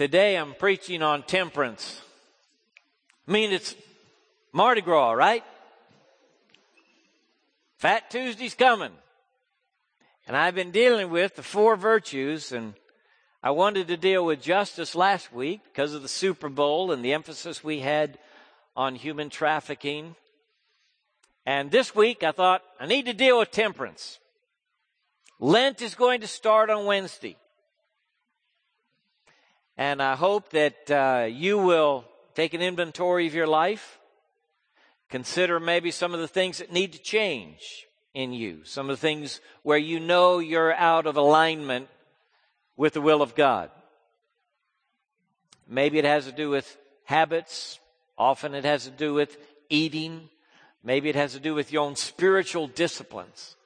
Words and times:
Today 0.00 0.36
I'm 0.36 0.54
preaching 0.54 1.02
on 1.02 1.24
temperance. 1.24 2.00
I 3.28 3.32
mean, 3.32 3.52
it's 3.52 3.74
Mardi 4.50 4.80
Gras, 4.80 5.12
right? 5.12 5.44
Fat 7.76 8.10
Tuesday's 8.10 8.54
coming. 8.54 8.92
And 10.26 10.38
I've 10.38 10.54
been 10.54 10.70
dealing 10.70 11.10
with 11.10 11.36
the 11.36 11.42
four 11.42 11.76
virtues 11.76 12.50
and 12.50 12.72
I 13.42 13.50
wanted 13.50 13.88
to 13.88 13.98
deal 13.98 14.24
with 14.24 14.40
justice 14.40 14.94
last 14.94 15.34
week 15.34 15.60
because 15.64 15.92
of 15.92 16.00
the 16.00 16.08
Super 16.08 16.48
Bowl 16.48 16.92
and 16.92 17.04
the 17.04 17.12
emphasis 17.12 17.62
we 17.62 17.80
had 17.80 18.18
on 18.74 18.94
human 18.94 19.28
trafficking. 19.28 20.16
And 21.44 21.70
this 21.70 21.94
week 21.94 22.22
I 22.22 22.32
thought 22.32 22.62
I 22.80 22.86
need 22.86 23.04
to 23.04 23.12
deal 23.12 23.38
with 23.38 23.50
temperance. 23.50 24.18
Lent 25.38 25.82
is 25.82 25.94
going 25.94 26.22
to 26.22 26.26
start 26.26 26.70
on 26.70 26.86
Wednesday. 26.86 27.36
And 29.80 30.02
I 30.02 30.14
hope 30.14 30.50
that 30.50 30.90
uh, 30.90 31.24
you 31.24 31.56
will 31.56 32.04
take 32.34 32.52
an 32.52 32.60
inventory 32.60 33.26
of 33.26 33.32
your 33.32 33.46
life. 33.46 33.98
Consider 35.08 35.58
maybe 35.58 35.90
some 35.90 36.12
of 36.12 36.20
the 36.20 36.28
things 36.28 36.58
that 36.58 36.70
need 36.70 36.92
to 36.92 36.98
change 36.98 37.86
in 38.12 38.34
you. 38.34 38.60
Some 38.64 38.90
of 38.90 38.98
the 38.98 39.00
things 39.00 39.40
where 39.62 39.78
you 39.78 39.98
know 39.98 40.38
you're 40.38 40.74
out 40.74 41.06
of 41.06 41.16
alignment 41.16 41.88
with 42.76 42.92
the 42.92 43.00
will 43.00 43.22
of 43.22 43.34
God. 43.34 43.70
Maybe 45.66 45.98
it 45.98 46.04
has 46.04 46.26
to 46.26 46.32
do 46.32 46.50
with 46.50 46.76
habits. 47.04 47.80
Often 48.18 48.56
it 48.56 48.66
has 48.66 48.84
to 48.84 48.90
do 48.90 49.14
with 49.14 49.38
eating. 49.70 50.28
Maybe 50.84 51.08
it 51.08 51.16
has 51.16 51.32
to 51.32 51.40
do 51.40 51.54
with 51.54 51.72
your 51.72 51.84
own 51.84 51.96
spiritual 51.96 52.66
disciplines. 52.66 53.56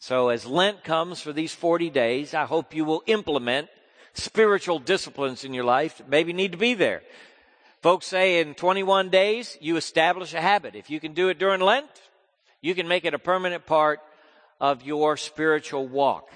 So 0.00 0.30
as 0.30 0.44
Lent 0.44 0.82
comes 0.82 1.20
for 1.20 1.32
these 1.32 1.54
40 1.54 1.90
days, 1.90 2.34
I 2.34 2.46
hope 2.46 2.74
you 2.74 2.84
will 2.84 3.04
implement 3.06 3.68
spiritual 4.14 4.78
disciplines 4.78 5.44
in 5.44 5.54
your 5.54 5.64
life 5.64 6.02
maybe 6.08 6.32
need 6.32 6.52
to 6.52 6.58
be 6.58 6.74
there. 6.74 7.02
Folks 7.82 8.06
say 8.06 8.40
in 8.40 8.54
21 8.54 9.08
days, 9.08 9.56
you 9.60 9.76
establish 9.76 10.34
a 10.34 10.40
habit. 10.40 10.74
If 10.74 10.90
you 10.90 11.00
can 11.00 11.14
do 11.14 11.28
it 11.28 11.38
during 11.38 11.60
Lent, 11.60 11.88
you 12.60 12.74
can 12.74 12.88
make 12.88 13.04
it 13.04 13.14
a 13.14 13.18
permanent 13.18 13.64
part 13.64 14.00
of 14.60 14.82
your 14.82 15.16
spiritual 15.16 15.88
walk, 15.88 16.30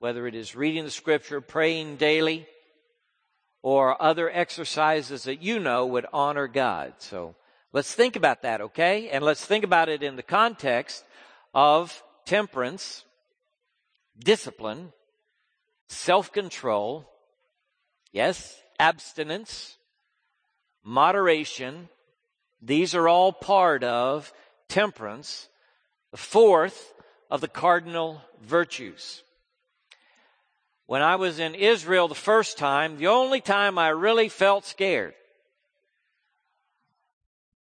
whether 0.00 0.26
it 0.26 0.34
is 0.34 0.56
reading 0.56 0.84
the 0.84 0.90
scripture, 0.90 1.40
praying 1.40 1.96
daily, 1.96 2.46
or 3.62 4.00
other 4.02 4.28
exercises 4.30 5.24
that 5.24 5.42
you 5.42 5.60
know 5.60 5.86
would 5.86 6.06
honor 6.12 6.48
God. 6.48 6.94
So 6.98 7.36
let's 7.72 7.94
think 7.94 8.16
about 8.16 8.42
that, 8.42 8.60
okay? 8.60 9.08
And 9.10 9.24
let's 9.24 9.44
think 9.44 9.62
about 9.62 9.88
it 9.88 10.02
in 10.02 10.16
the 10.16 10.22
context 10.22 11.04
of 11.54 12.02
temperance 12.24 13.04
discipline, 14.18 14.92
self-control, 15.88 17.08
yes, 18.12 18.60
abstinence, 18.78 19.76
moderation. 20.82 21.88
These 22.60 22.94
are 22.94 23.08
all 23.08 23.32
part 23.32 23.84
of 23.84 24.32
temperance, 24.68 25.48
the 26.10 26.16
fourth 26.16 26.92
of 27.30 27.40
the 27.40 27.48
cardinal 27.48 28.22
virtues. 28.42 29.22
When 30.86 31.02
I 31.02 31.16
was 31.16 31.38
in 31.38 31.54
Israel 31.54 32.08
the 32.08 32.14
first 32.14 32.56
time, 32.56 32.96
the 32.96 33.08
only 33.08 33.40
time 33.40 33.78
I 33.78 33.88
really 33.88 34.28
felt 34.28 34.64
scared 34.64 35.14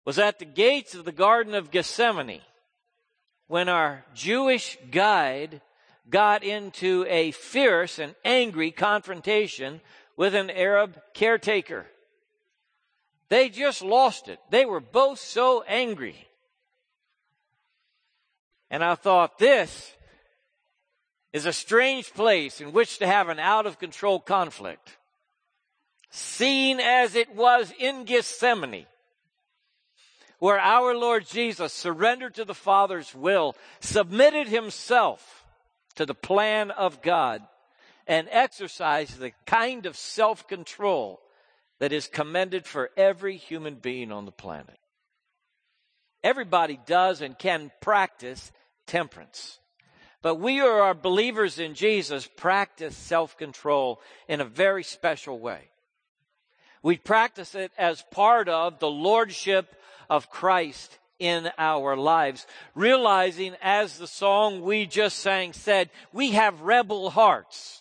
was 0.06 0.18
at 0.18 0.38
the 0.38 0.46
gates 0.46 0.94
of 0.94 1.04
the 1.04 1.12
Garden 1.12 1.54
of 1.54 1.70
Gethsemane 1.70 2.40
when 3.46 3.68
our 3.68 4.04
Jewish 4.14 4.78
guide 4.90 5.60
got 6.08 6.42
into 6.42 7.04
a 7.08 7.30
fierce 7.32 7.98
and 7.98 8.14
angry 8.24 8.70
confrontation 8.70 9.80
with 10.20 10.34
an 10.34 10.50
Arab 10.50 11.00
caretaker. 11.14 11.86
They 13.30 13.48
just 13.48 13.80
lost 13.80 14.28
it. 14.28 14.38
They 14.50 14.66
were 14.66 14.78
both 14.78 15.18
so 15.18 15.64
angry. 15.66 16.28
And 18.70 18.84
I 18.84 18.96
thought, 18.96 19.38
this 19.38 19.94
is 21.32 21.46
a 21.46 21.54
strange 21.54 22.12
place 22.12 22.60
in 22.60 22.72
which 22.72 22.98
to 22.98 23.06
have 23.06 23.30
an 23.30 23.38
out 23.38 23.64
of 23.64 23.78
control 23.78 24.20
conflict. 24.20 24.98
Seen 26.10 26.80
as 26.80 27.14
it 27.14 27.34
was 27.34 27.72
in 27.78 28.04
Gethsemane, 28.04 28.84
where 30.38 30.60
our 30.60 30.94
Lord 30.94 31.26
Jesus 31.26 31.72
surrendered 31.72 32.34
to 32.34 32.44
the 32.44 32.52
Father's 32.52 33.14
will, 33.14 33.56
submitted 33.80 34.48
himself 34.48 35.46
to 35.94 36.04
the 36.04 36.14
plan 36.14 36.70
of 36.72 37.00
God 37.00 37.40
and 38.10 38.26
exercise 38.32 39.14
the 39.14 39.30
kind 39.46 39.86
of 39.86 39.96
self 39.96 40.48
control 40.48 41.20
that 41.78 41.92
is 41.92 42.08
commended 42.08 42.66
for 42.66 42.90
every 42.96 43.36
human 43.36 43.76
being 43.76 44.10
on 44.10 44.24
the 44.26 44.32
planet. 44.32 44.78
Everybody 46.24 46.78
does 46.86 47.20
and 47.22 47.38
can 47.38 47.70
practice 47.80 48.50
temperance. 48.88 49.60
But 50.22 50.34
we 50.34 50.58
who 50.58 50.66
are 50.66 50.92
believers 50.92 51.60
in 51.60 51.74
Jesus 51.74 52.26
practice 52.26 52.96
self 52.96 53.38
control 53.38 54.00
in 54.26 54.40
a 54.40 54.44
very 54.44 54.82
special 54.82 55.38
way. 55.38 55.70
We 56.82 56.96
practice 56.96 57.54
it 57.54 57.70
as 57.78 58.02
part 58.10 58.48
of 58.48 58.80
the 58.80 58.90
Lordship 58.90 59.76
of 60.10 60.30
Christ 60.30 60.98
in 61.20 61.48
our 61.56 61.96
lives. 61.96 62.44
Realizing, 62.74 63.54
as 63.62 63.98
the 63.98 64.08
song 64.08 64.62
we 64.62 64.84
just 64.86 65.20
sang 65.20 65.52
said, 65.52 65.90
we 66.12 66.32
have 66.32 66.62
rebel 66.62 67.10
hearts. 67.10 67.79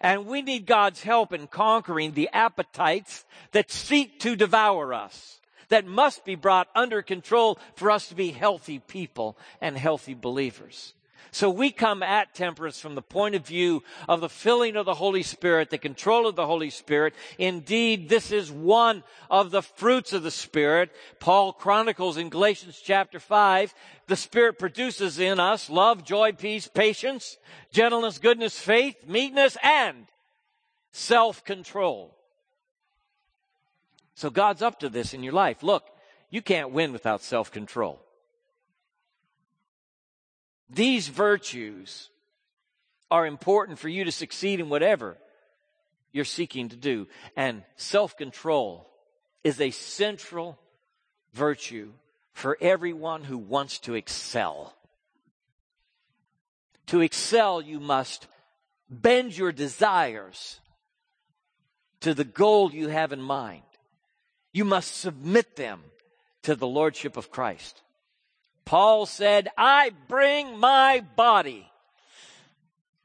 And 0.00 0.26
we 0.26 0.42
need 0.42 0.66
God's 0.66 1.02
help 1.02 1.32
in 1.32 1.46
conquering 1.46 2.12
the 2.12 2.28
appetites 2.32 3.24
that 3.52 3.70
seek 3.70 4.20
to 4.20 4.36
devour 4.36 4.92
us, 4.92 5.40
that 5.68 5.86
must 5.86 6.24
be 6.24 6.34
brought 6.34 6.68
under 6.74 7.02
control 7.02 7.58
for 7.76 7.90
us 7.90 8.08
to 8.08 8.14
be 8.14 8.30
healthy 8.30 8.78
people 8.78 9.36
and 9.60 9.76
healthy 9.76 10.14
believers. 10.14 10.94
So 11.34 11.50
we 11.50 11.72
come 11.72 12.04
at 12.04 12.32
temperance 12.32 12.78
from 12.78 12.94
the 12.94 13.02
point 13.02 13.34
of 13.34 13.44
view 13.44 13.82
of 14.08 14.20
the 14.20 14.28
filling 14.28 14.76
of 14.76 14.86
the 14.86 14.94
Holy 14.94 15.24
Spirit, 15.24 15.68
the 15.68 15.78
control 15.78 16.28
of 16.28 16.36
the 16.36 16.46
Holy 16.46 16.70
Spirit. 16.70 17.12
Indeed, 17.38 18.08
this 18.08 18.30
is 18.30 18.52
one 18.52 19.02
of 19.28 19.50
the 19.50 19.60
fruits 19.60 20.12
of 20.12 20.22
the 20.22 20.30
Spirit. 20.30 20.92
Paul 21.18 21.52
chronicles 21.52 22.18
in 22.18 22.28
Galatians 22.28 22.80
chapter 22.80 23.18
5, 23.18 23.74
the 24.06 24.14
Spirit 24.14 24.60
produces 24.60 25.18
in 25.18 25.40
us 25.40 25.68
love, 25.68 26.04
joy, 26.04 26.30
peace, 26.30 26.68
patience, 26.68 27.36
gentleness, 27.72 28.18
goodness, 28.18 28.56
faith, 28.56 28.94
meekness, 29.04 29.56
and 29.60 30.06
self-control. 30.92 32.14
So 34.14 34.30
God's 34.30 34.62
up 34.62 34.78
to 34.78 34.88
this 34.88 35.12
in 35.12 35.24
your 35.24 35.32
life. 35.32 35.64
Look, 35.64 35.82
you 36.30 36.42
can't 36.42 36.70
win 36.70 36.92
without 36.92 37.22
self-control. 37.22 38.03
These 40.70 41.08
virtues 41.08 42.10
are 43.10 43.26
important 43.26 43.78
for 43.78 43.88
you 43.88 44.04
to 44.04 44.12
succeed 44.12 44.60
in 44.60 44.68
whatever 44.68 45.16
you're 46.12 46.24
seeking 46.24 46.68
to 46.70 46.76
do. 46.76 47.06
And 47.36 47.62
self-control 47.76 48.88
is 49.42 49.60
a 49.60 49.70
central 49.70 50.58
virtue 51.32 51.92
for 52.32 52.58
everyone 52.60 53.24
who 53.24 53.38
wants 53.38 53.78
to 53.80 53.94
excel. 53.94 54.74
To 56.86 57.00
excel, 57.00 57.60
you 57.60 57.78
must 57.78 58.26
bend 58.90 59.36
your 59.36 59.52
desires 59.52 60.60
to 62.00 62.14
the 62.14 62.24
goal 62.24 62.72
you 62.72 62.88
have 62.88 63.12
in 63.12 63.22
mind. 63.22 63.62
You 64.52 64.64
must 64.64 64.96
submit 64.96 65.56
them 65.56 65.82
to 66.42 66.54
the 66.54 66.66
Lordship 66.66 67.16
of 67.16 67.30
Christ. 67.30 67.82
Paul 68.64 69.06
said, 69.06 69.48
I 69.58 69.90
bring 70.08 70.58
my 70.58 71.04
body 71.16 71.70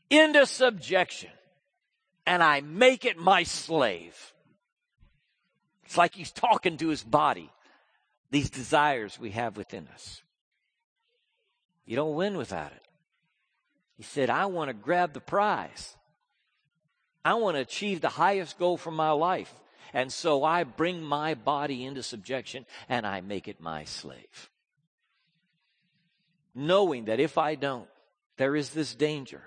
into 0.09 0.45
subjection 0.45 1.31
and 2.25 2.41
I 2.41 2.61
make 2.61 3.05
it 3.05 3.17
my 3.17 3.43
slave. 3.43 4.33
It's 5.83 5.97
like 5.97 6.13
he's 6.13 6.31
talking 6.31 6.77
to 6.77 6.89
his 6.89 7.03
body, 7.03 7.49
these 8.31 8.49
desires 8.49 9.19
we 9.19 9.31
have 9.31 9.57
within 9.57 9.87
us. 9.93 10.21
You 11.85 11.95
don't 11.95 12.15
win 12.15 12.37
without 12.37 12.71
it. 12.71 12.83
He 13.97 14.03
said, 14.03 14.29
I 14.29 14.45
want 14.45 14.69
to 14.69 14.73
grab 14.73 15.13
the 15.13 15.19
prize. 15.19 15.97
I 17.25 17.33
want 17.33 17.57
to 17.57 17.61
achieve 17.61 17.99
the 17.99 18.09
highest 18.09 18.57
goal 18.57 18.77
for 18.77 18.91
my 18.91 19.11
life. 19.11 19.53
And 19.91 20.13
so 20.13 20.43
I 20.43 20.63
bring 20.63 21.01
my 21.01 21.33
body 21.33 21.83
into 21.83 22.03
subjection 22.03 22.65
and 22.87 23.05
I 23.05 23.21
make 23.21 23.47
it 23.47 23.59
my 23.59 23.83
slave 23.83 24.49
knowing 26.55 27.05
that 27.05 27.19
if 27.19 27.37
I 27.37 27.55
don't, 27.55 27.87
there 28.37 28.55
is 28.55 28.71
this 28.71 28.95
danger 28.95 29.41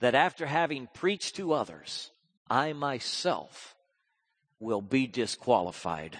that 0.00 0.14
after 0.14 0.46
having 0.46 0.88
preached 0.92 1.36
to 1.36 1.52
others, 1.52 2.10
I 2.48 2.72
myself 2.72 3.74
will 4.60 4.82
be 4.82 5.06
disqualified. 5.06 6.18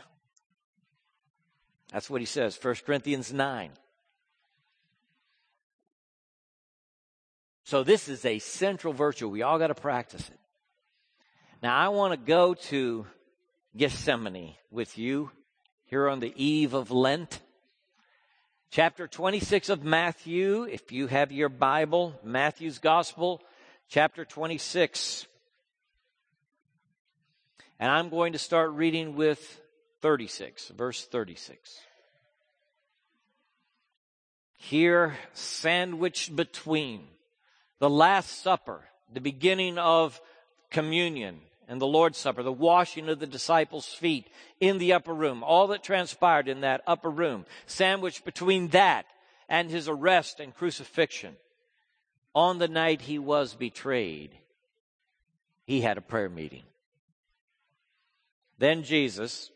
That's 1.93 2.11
what 2.11 2.21
he 2.21 2.27
says, 2.27 2.59
1 2.61 2.75
Corinthians 2.85 3.33
9. 3.33 3.71
So 7.65 7.83
this 7.83 8.09
is 8.09 8.25
a 8.25 8.39
central 8.39 8.93
virtue. 8.93 9.29
We 9.29 9.43
all 9.43 9.59
got 9.59 9.69
to 9.69 9.75
practice 9.75 10.29
it. 10.29 10.39
Now 11.63 11.77
I 11.77 11.89
want 11.89 12.13
to 12.13 12.17
go 12.17 12.55
to 12.55 13.07
Gethsemane 13.77 14.55
with 14.71 14.99
you 14.99 15.31
here 15.85 16.09
on 16.09 16.21
the 16.21 16.33
eve 16.37 16.75
of 16.75 16.91
Lent. 16.91 17.41
Chapter 18.71 19.07
26 19.07 19.69
of 19.69 19.85
Matthew, 19.85 20.65
if 20.65 20.93
you 20.93 21.07
have 21.07 21.33
your 21.33 21.49
Bible, 21.49 22.19
Matthew's 22.23 22.79
Gospel, 22.79 23.41
chapter 23.89 24.25
26. 24.25 25.27
And 27.79 27.91
I'm 27.91 28.11
going 28.11 28.33
to 28.33 28.39
start 28.39 28.73
reading 28.73 29.15
with 29.15 29.61
36, 30.03 30.69
verse 30.69 31.05
36. 31.05 31.81
Here, 34.57 35.17
sandwiched 35.33 36.35
between 36.35 37.07
the 37.79 37.89
Last 37.89 38.43
Supper, 38.43 38.85
the 39.13 39.21
beginning 39.21 39.79
of 39.79 40.21
communion 40.71 41.41
and 41.69 41.81
the 41.81 41.87
Lord's 41.87 42.19
Supper, 42.19 42.43
the 42.43 42.53
washing 42.53 43.09
of 43.09 43.19
the 43.19 43.27
disciples' 43.27 43.93
feet 43.93 44.29
in 44.61 44.79
the 44.79 44.93
upper 44.93 45.13
room, 45.13 45.43
all 45.43 45.67
that 45.69 45.83
transpired 45.83 46.49
in 46.49 46.61
that 46.61 46.83
upper 46.87 47.11
room, 47.11 47.45
sandwiched 47.67 48.25
between 48.25 48.69
that 48.69 49.07
and 49.49 49.71
his 49.71 49.89
arrest 49.89 50.41
and 50.41 50.55
crucifixion. 50.55 51.37
On 52.35 52.59
the 52.59 52.69
night 52.69 53.03
he 53.03 53.19
was 53.19 53.55
betrayed, 53.55 54.31
he 55.65 55.81
had 55.81 55.99
a 55.99 56.03
prayer 56.03 56.29
meeting. 56.29 56.63
Then 58.59 58.83
Jesus 58.83 59.51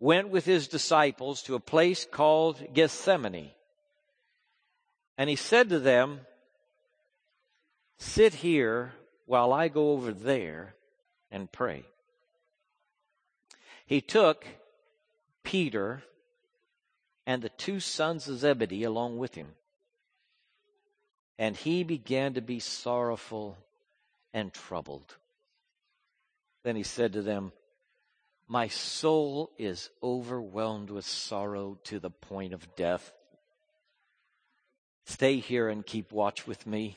went 0.00 0.30
with 0.30 0.44
his 0.44 0.68
disciples 0.68 1.42
to 1.42 1.54
a 1.54 1.60
place 1.60 2.06
called 2.10 2.60
Gethsemane. 2.72 3.50
And 5.18 5.28
he 5.28 5.36
said 5.36 5.68
to 5.68 5.78
them, 5.78 6.20
Sit 7.98 8.34
here 8.34 8.92
while 9.26 9.52
I 9.52 9.68
go 9.68 9.92
over 9.92 10.12
there 10.12 10.74
and 11.32 11.50
pray. 11.50 11.84
He 13.86 14.00
took 14.00 14.46
Peter 15.42 16.04
and 17.26 17.42
the 17.42 17.48
two 17.48 17.80
sons 17.80 18.28
of 18.28 18.38
Zebedee 18.38 18.84
along 18.84 19.18
with 19.18 19.34
him. 19.34 19.48
And 21.38 21.56
he 21.56 21.82
began 21.82 22.34
to 22.34 22.40
be 22.40 22.60
sorrowful 22.60 23.58
and 24.32 24.52
troubled. 24.52 25.16
Then 26.62 26.76
he 26.76 26.82
said 26.84 27.14
to 27.14 27.22
them, 27.22 27.52
My 28.46 28.68
soul 28.68 29.50
is 29.58 29.90
overwhelmed 30.02 30.90
with 30.90 31.04
sorrow 31.04 31.78
to 31.84 31.98
the 31.98 32.10
point 32.10 32.52
of 32.52 32.76
death. 32.76 33.12
Stay 35.04 35.38
here 35.38 35.68
and 35.68 35.84
keep 35.84 36.12
watch 36.12 36.46
with 36.46 36.66
me. 36.66 36.96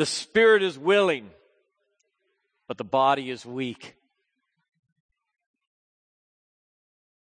The 0.00 0.06
spirit 0.06 0.62
is 0.62 0.78
willing, 0.78 1.28
but 2.66 2.78
the 2.78 2.84
body 2.84 3.28
is 3.28 3.44
weak. 3.44 3.96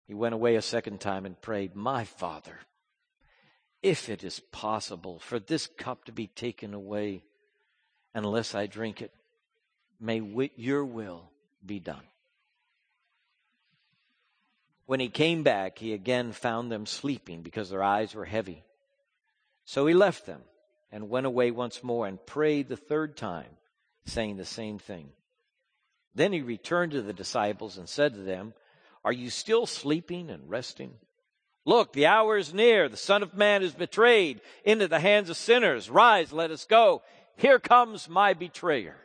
He 0.07 0.15
went 0.15 0.33
away 0.33 0.55
a 0.55 0.61
second 0.63 0.99
time 0.99 1.27
and 1.27 1.39
prayed, 1.39 1.75
My 1.75 2.03
Father, 2.03 2.57
if 3.83 4.09
it 4.09 4.23
is 4.23 4.39
possible 4.39 5.19
for 5.19 5.37
this 5.37 5.67
cup 5.67 6.05
to 6.05 6.11
be 6.11 6.25
taken 6.25 6.73
away 6.73 7.23
unless 8.15 8.55
I 8.55 8.65
drink 8.65 9.03
it, 9.03 9.11
may 9.99 10.23
your 10.55 10.83
will 10.83 11.29
be 11.63 11.79
done. 11.79 12.07
When 14.87 14.99
he 14.99 15.09
came 15.09 15.43
back, 15.43 15.77
he 15.77 15.93
again 15.93 16.31
found 16.31 16.71
them 16.71 16.87
sleeping 16.87 17.43
because 17.43 17.69
their 17.69 17.83
eyes 17.83 18.15
were 18.15 18.25
heavy. 18.25 18.63
So 19.63 19.85
he 19.85 19.93
left 19.93 20.25
them 20.25 20.41
and 20.93 21.09
went 21.09 21.25
away 21.25 21.49
once 21.49 21.83
more 21.83 22.05
and 22.05 22.23
prayed 22.23 22.69
the 22.69 22.77
third 22.77 23.17
time, 23.17 23.49
saying 24.05 24.37
the 24.37 24.45
same 24.45 24.77
thing. 24.77 25.09
Then 26.13 26.31
he 26.31 26.41
returned 26.41 26.91
to 26.91 27.01
the 27.01 27.11
disciples 27.11 27.79
and 27.79 27.89
said 27.89 28.13
to 28.13 28.21
them, 28.21 28.53
Are 29.03 29.11
you 29.11 29.31
still 29.31 29.65
sleeping 29.65 30.29
and 30.29 30.47
resting? 30.47 30.93
Look, 31.65 31.93
the 31.93 32.05
hour 32.05 32.37
is 32.37 32.53
near. 32.53 32.87
The 32.87 32.97
Son 32.97 33.23
of 33.23 33.33
Man 33.33 33.63
is 33.63 33.73
betrayed 33.73 34.41
into 34.63 34.87
the 34.87 34.99
hands 34.99 35.31
of 35.31 35.37
sinners. 35.37 35.89
Rise, 35.89 36.31
let 36.31 36.51
us 36.51 36.65
go. 36.65 37.01
Here 37.37 37.57
comes 37.57 38.07
my 38.07 38.35
betrayer. 38.35 38.97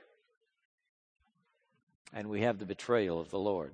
And 2.13 2.29
we 2.29 2.43
have 2.43 2.59
the 2.59 2.67
betrayal 2.67 3.19
of 3.19 3.31
the 3.31 3.39
Lord 3.39 3.73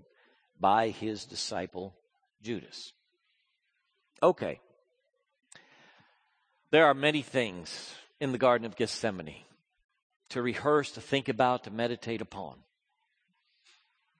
by 0.61 0.91
his 0.91 1.25
disciple 1.25 1.95
Judas. 2.43 2.93
Okay. 4.23 4.61
There 6.71 6.87
are 6.87 6.95
many 6.95 7.23
things 7.23 7.95
in 8.25 8.33
the 8.33 8.39
Garden 8.39 8.65
of 8.65 8.75
Gethsemane 8.75 9.45
to 10.31 10.43
rehearse, 10.43 10.93
to 10.93 11.01
think 11.01 11.29
about, 11.29 11.65
to 11.65 11.71
meditate 11.71 12.23
upon. 12.23 12.57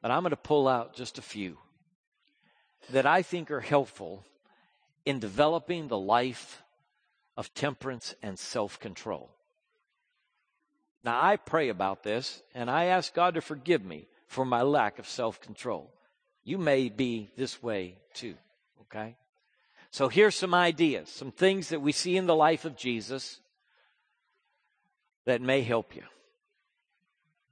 But 0.03 0.11
I'm 0.11 0.23
going 0.23 0.31
to 0.31 0.37
pull 0.37 0.69
out 0.69 0.95
just 0.95 1.17
a 1.19 1.23
few 1.23 1.57
that 2.91 3.07
I 3.07 3.23
think 3.23 3.51
are 3.51 3.63
helpful 3.63 4.23
in 5.07 5.19
developing 5.19 5.89
the 5.89 5.99
life 5.99 6.63
of 7.37 7.53
temperance 7.55 8.15
and 8.23 8.39
self 8.39 8.79
control. 8.79 9.31
Now, 11.03 11.19
I 11.21 11.37
pray 11.37 11.71
about 11.71 12.03
this 12.03 12.43
and 12.55 12.71
I 12.71 12.85
ask 12.85 13.15
God 13.15 13.35
to 13.35 13.41
forgive 13.41 13.85
me 13.85 14.07
for 14.27 14.45
my 14.45 14.61
lack 14.61 14.99
of 14.99 15.09
self 15.09 15.41
control. 15.41 15.91
You 16.45 16.59
may 16.59 16.91
be 16.91 17.31
this 17.39 17.63
way 17.63 17.97
too, 18.13 18.35
okay? 18.83 19.17
So 19.91 20.09
here's 20.09 20.35
some 20.35 20.55
ideas, 20.55 21.09
some 21.09 21.33
things 21.33 21.71
that 21.71 21.81
we 21.81 21.93
see 21.93 22.19
in 22.19 22.27
the 22.27 22.37
life 22.37 22.67
of 22.67 22.77
Jesus 22.77 23.41
that 25.25 25.41
may 25.41 25.63
help 25.63 25.95
you. 25.95 26.03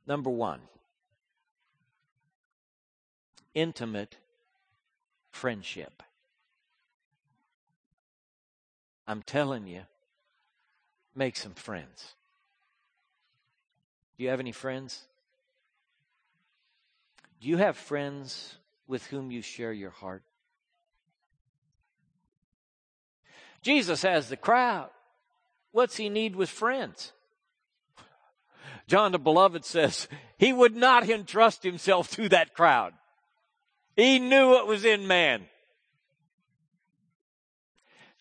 Number 0.07 0.31
one, 0.31 0.61
intimate 3.55 4.17
friendship. 5.31 6.03
I'm 9.07 9.23
telling 9.23 9.67
you, 9.67 9.83
make 11.15 11.37
some 11.37 11.55
friends. 11.55 12.15
Do 14.17 14.25
you 14.25 14.31
have 14.31 14.41
any 14.41 14.53
friends? 14.53 15.03
Do 17.41 17.49
you 17.49 17.57
have 17.57 17.77
friends 17.77 18.57
with 18.87 19.07
whom 19.07 19.31
you 19.31 19.43
share 19.43 19.73
your 19.73 19.91
heart? 19.91 20.23
Jesus 23.63 24.03
has 24.03 24.29
the 24.29 24.37
crowd. 24.37 24.91
What's 25.71 25.97
he 25.97 26.09
need 26.09 26.37
with 26.37 26.51
friends? 26.51 27.13
John 28.93 29.13
the 29.13 29.19
Beloved 29.19 29.65
says 29.65 30.07
he 30.37 30.53
would 30.53 30.77
not 30.77 31.09
entrust 31.09 31.63
himself 31.63 32.11
to 32.11 32.29
that 32.29 32.53
crowd. 32.53 32.93
He 33.97 34.19
knew 34.19 34.51
what 34.51 34.67
was 34.67 34.85
in 34.85 35.07
man. 35.07 35.47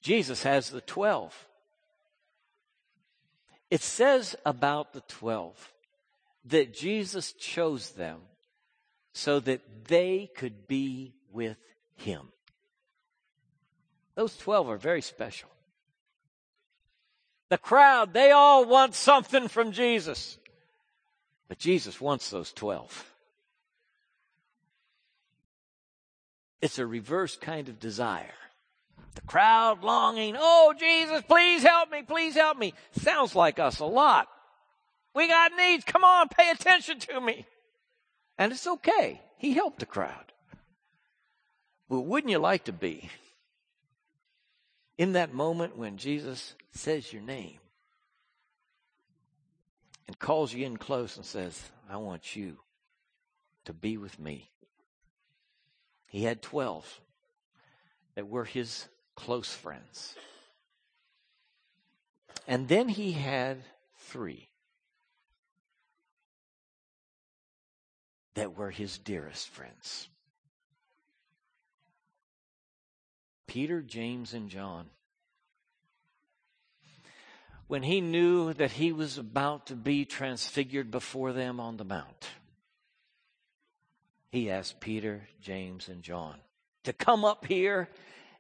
Jesus 0.02 0.44
has 0.44 0.70
the 0.70 0.80
12. 0.80 1.48
It 3.70 3.82
says 3.82 4.38
about 4.46 4.94
the 4.94 5.02
12 5.10 5.74
that 6.46 6.74
Jesus 6.74 7.34
chose 7.34 7.90
them 7.90 8.20
so 9.12 9.42
that 9.42 9.90
they 9.90 10.32
could 10.38 10.70
be 10.70 11.16
with 11.34 11.58
him. 11.98 12.30
Those 14.16 14.38
12 14.38 14.70
are 14.70 14.78
very 14.78 15.02
special. 15.02 15.50
The 17.50 17.58
crowd, 17.58 18.14
they 18.14 18.32
all 18.32 18.64
want 18.64 18.96
something 18.96 19.50
from 19.50 19.74
Jesus. 19.74 20.38
But 21.52 21.60
Jesus 21.60 22.00
wants 22.00 22.30
those 22.30 22.54
12. 22.54 23.12
It's 26.62 26.80
a 26.80 26.86
reverse 26.86 27.36
kind 27.36 27.68
of 27.68 27.78
desire. 27.78 28.32
The 29.16 29.22
crowd 29.24 29.84
longing, 29.84 30.38
oh, 30.40 30.74
Jesus, 30.80 31.22
please 31.28 31.62
help 31.62 31.92
me, 31.92 32.04
please 32.04 32.36
help 32.36 32.58
me. 32.58 32.74
Sounds 33.02 33.36
like 33.36 33.60
us 33.60 33.80
a 33.80 33.86
lot. 33.86 34.30
We 35.14 35.28
got 35.28 35.52
needs. 35.58 35.84
Come 35.84 36.06
on, 36.06 36.30
pay 36.30 36.52
attention 36.52 37.00
to 37.00 37.20
me. 37.20 37.46
And 38.38 38.54
it's 38.54 38.66
okay. 38.66 39.20
He 39.38 39.52
helped 39.52 39.80
the 39.80 39.86
crowd. 39.86 40.32
But 41.90 42.04
wouldn't 42.04 42.32
you 42.32 42.40
like 42.40 42.64
to 42.64 42.72
be 42.72 43.10
in 44.98 45.12
that 45.12 45.34
moment 45.34 45.78
when 45.78 45.98
Jesus 45.98 46.56
says 46.72 47.12
your 47.12 47.24
name? 47.24 47.60
And 50.08 50.18
calls 50.20 50.54
you 50.54 50.66
in 50.66 50.78
close 50.78 51.18
and 51.18 51.26
says, 51.26 51.72
I 51.90 51.98
want 51.98 52.36
you. 52.36 52.58
to 53.66 53.74
be 53.74 53.98
with 53.98 54.20
me. 54.20 54.50
He 56.08 56.24
had 56.24 56.42
12 56.42 57.00
that 58.16 58.28
were 58.28 58.46
his 58.46 58.88
close 59.16 59.54
friends. 59.54 60.16
And 62.48 62.68
then 62.68 62.90
he 62.90 63.14
had 63.14 63.60
three 63.96 64.50
that 68.34 68.58
were 68.58 68.72
his 68.72 68.98
dearest 68.98 69.48
friends 69.50 70.10
Peter, 73.48 73.82
James, 73.82 74.34
and 74.34 74.50
John. 74.50 74.90
When 77.72 77.84
he 77.84 78.02
knew 78.02 78.52
that 78.56 78.74
he 78.74 78.92
was 78.92 79.18
about 79.18 79.68
to 79.68 79.78
be 79.78 80.04
transfigured 80.04 80.92
before 80.92 81.32
them 81.32 81.62
on 81.62 81.78
the 81.78 81.86
mount, 81.86 82.28
he 84.30 84.52
asked 84.52 84.82
Peter, 84.82 85.22
James, 85.40 85.88
and 85.88 86.04
John 86.04 86.36
to 86.84 86.92
come 86.92 87.24
up 87.24 87.46
here 87.46 87.88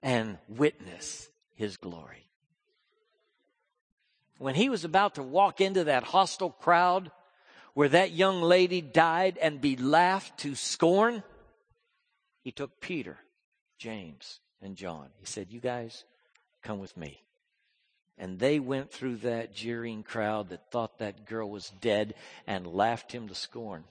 and 0.03 0.37
witness 0.49 1.29
his 1.55 1.77
glory. 1.77 2.27
When 4.37 4.53
he 4.53 4.67
was 4.67 4.83
about 4.83 5.15
to 5.15 5.23
walk 5.23 5.61
into 5.61 5.85
that 5.85 6.03
hostile 6.03 6.49
crowd 6.51 7.09
where 7.73 7.87
that 7.87 8.11
young 8.11 8.41
lady 8.41 8.81
died 8.81 9.37
and 9.41 9.61
be 9.61 9.77
laughed 9.77 10.39
to 10.39 10.55
scorn, 10.55 11.23
he 12.41 12.51
took 12.51 12.81
Peter, 12.81 13.17
James, 13.77 14.41
and 14.61 14.75
John. 14.75 15.07
He 15.19 15.25
said, 15.25 15.53
You 15.53 15.61
guys, 15.61 16.03
come 16.61 16.79
with 16.79 16.97
me. 16.97 17.23
And 18.21 18.37
they 18.37 18.59
went 18.59 18.91
through 18.91 19.17
that 19.17 19.51
jeering 19.51 20.03
crowd 20.03 20.49
that 20.49 20.69
thought 20.69 20.99
that 20.99 21.25
girl 21.25 21.49
was 21.49 21.71
dead 21.81 22.13
and 22.45 22.67
laughed 22.67 23.11
him 23.11 23.27
to 23.29 23.33
scorn 23.33 23.83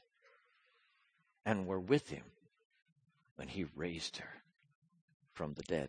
and 1.45 1.67
were 1.67 1.81
with 1.81 2.11
him 2.11 2.23
when 3.35 3.49
he 3.49 3.67
raised 3.75 4.19
her 4.19 4.31
from 5.33 5.55
the 5.55 5.65
dead. 5.65 5.89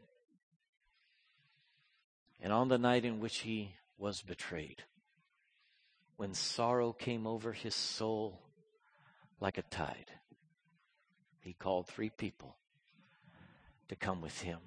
And 2.42 2.52
on 2.52 2.68
the 2.68 2.80
night 2.80 3.06
in 3.06 3.20
which 3.20 3.38
he 3.42 3.76
was 4.00 4.24
betrayed, 4.24 4.82
when 6.18 6.34
sorrow 6.34 6.94
came 6.94 7.28
over 7.28 7.54
his 7.54 7.76
soul 7.76 8.42
like 9.40 9.60
a 9.60 9.64
tide, 9.64 10.10
he 11.42 11.54
called 11.54 11.86
three 11.86 12.10
people 12.10 12.56
to 13.90 13.96
come 13.96 14.20
with 14.20 14.42
him 14.42 14.58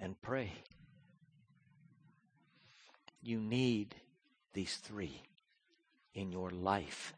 and 0.00 0.18
pray. 0.22 0.52
You 3.24 3.40
need 3.40 3.94
these 4.52 4.76
three 4.76 5.22
in 6.14 6.30
your 6.30 6.50
life. 6.50 7.14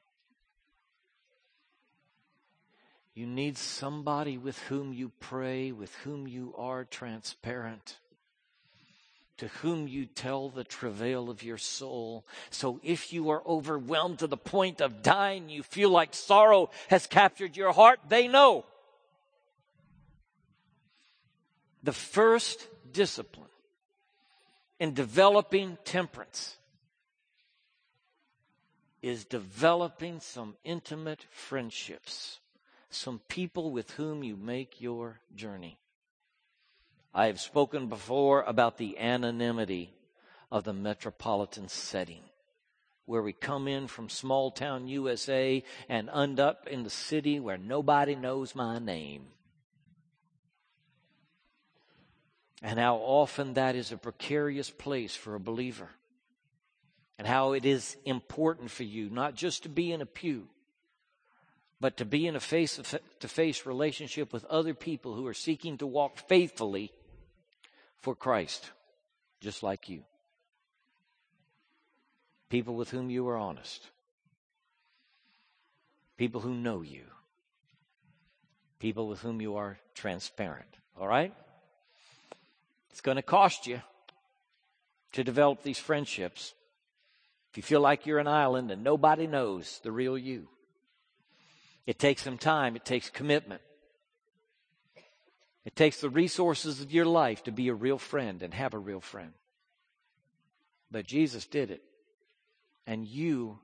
You 3.12 3.26
need 3.26 3.58
somebody 3.58 4.38
with 4.38 4.56
whom 4.60 4.92
you 4.92 5.10
pray, 5.18 5.72
with 5.72 5.92
whom 5.96 6.28
you 6.28 6.54
are 6.56 6.84
transparent, 6.84 7.96
to 9.38 9.48
whom 9.48 9.88
you 9.88 10.06
tell 10.06 10.48
the 10.48 10.62
travail 10.62 11.28
of 11.28 11.42
your 11.42 11.58
soul. 11.58 12.24
So 12.50 12.78
if 12.84 13.12
you 13.12 13.30
are 13.30 13.42
overwhelmed 13.44 14.20
to 14.20 14.28
the 14.28 14.36
point 14.36 14.80
of 14.80 15.02
dying, 15.02 15.48
you 15.48 15.64
feel 15.64 15.90
like 15.90 16.14
sorrow 16.14 16.70
has 16.88 17.08
captured 17.08 17.56
your 17.56 17.72
heart, 17.72 17.98
they 18.08 18.28
know. 18.28 18.64
The 21.82 21.92
first 21.92 22.68
discipline 22.92 23.48
in 24.78 24.94
developing 24.94 25.78
temperance 25.84 26.56
is 29.02 29.24
developing 29.24 30.20
some 30.20 30.56
intimate 30.64 31.24
friendships, 31.30 32.40
some 32.90 33.20
people 33.28 33.70
with 33.70 33.90
whom 33.92 34.24
you 34.24 34.36
make 34.36 34.80
your 34.80 35.20
journey. 35.34 35.78
I 37.14 37.26
have 37.26 37.40
spoken 37.40 37.86
before 37.86 38.42
about 38.42 38.76
the 38.76 38.98
anonymity 38.98 39.94
of 40.50 40.64
the 40.64 40.72
metropolitan 40.72 41.68
setting, 41.68 42.22
where 43.06 43.22
we 43.22 43.32
come 43.32 43.68
in 43.68 43.86
from 43.86 44.08
small 44.08 44.50
town 44.50 44.88
USA 44.88 45.62
and 45.88 46.10
end 46.10 46.40
up 46.40 46.66
in 46.66 46.82
the 46.82 46.90
city 46.90 47.40
where 47.40 47.58
nobody 47.58 48.14
knows 48.14 48.54
my 48.54 48.78
name. 48.78 49.28
And 52.62 52.78
how 52.78 52.96
often 52.96 53.54
that 53.54 53.76
is 53.76 53.92
a 53.92 53.96
precarious 53.96 54.70
place 54.70 55.14
for 55.14 55.34
a 55.34 55.40
believer. 55.40 55.90
And 57.18 57.26
how 57.26 57.52
it 57.52 57.64
is 57.64 57.96
important 58.04 58.70
for 58.70 58.82
you 58.82 59.08
not 59.08 59.34
just 59.34 59.62
to 59.62 59.68
be 59.68 59.90
in 59.90 60.02
a 60.02 60.06
pew, 60.06 60.48
but 61.80 61.96
to 61.98 62.04
be 62.04 62.26
in 62.26 62.36
a 62.36 62.40
face 62.40 62.80
to 63.20 63.28
face 63.28 63.66
relationship 63.66 64.32
with 64.32 64.44
other 64.46 64.74
people 64.74 65.14
who 65.14 65.26
are 65.26 65.34
seeking 65.34 65.78
to 65.78 65.86
walk 65.86 66.18
faithfully 66.28 66.92
for 68.00 68.14
Christ, 68.14 68.70
just 69.40 69.62
like 69.62 69.88
you. 69.88 70.02
People 72.48 72.76
with 72.76 72.90
whom 72.90 73.10
you 73.10 73.28
are 73.28 73.36
honest. 73.36 73.90
People 76.16 76.40
who 76.40 76.54
know 76.54 76.82
you. 76.82 77.04
People 78.78 79.08
with 79.08 79.20
whom 79.20 79.40
you 79.40 79.56
are 79.56 79.78
transparent. 79.94 80.68
All 80.98 81.08
right? 81.08 81.34
It's 82.96 83.02
going 83.02 83.16
to 83.16 83.22
cost 83.22 83.66
you 83.66 83.82
to 85.12 85.22
develop 85.22 85.62
these 85.62 85.78
friendships. 85.78 86.54
If 87.50 87.58
you 87.58 87.62
feel 87.62 87.82
like 87.82 88.06
you're 88.06 88.20
an 88.20 88.26
island 88.26 88.70
and 88.70 88.82
nobody 88.82 89.26
knows 89.26 89.80
the 89.82 89.92
real 89.92 90.16
you, 90.16 90.48
it 91.86 91.98
takes 91.98 92.22
some 92.22 92.38
time, 92.38 92.74
it 92.74 92.86
takes 92.86 93.10
commitment. 93.10 93.60
It 95.66 95.76
takes 95.76 96.00
the 96.00 96.08
resources 96.08 96.80
of 96.80 96.90
your 96.90 97.04
life 97.04 97.44
to 97.44 97.52
be 97.52 97.68
a 97.68 97.74
real 97.74 97.98
friend 97.98 98.42
and 98.42 98.54
have 98.54 98.72
a 98.72 98.78
real 98.78 99.02
friend. 99.02 99.34
But 100.90 101.06
Jesus 101.06 101.44
did 101.44 101.70
it, 101.70 101.82
and 102.86 103.06
you 103.06 103.58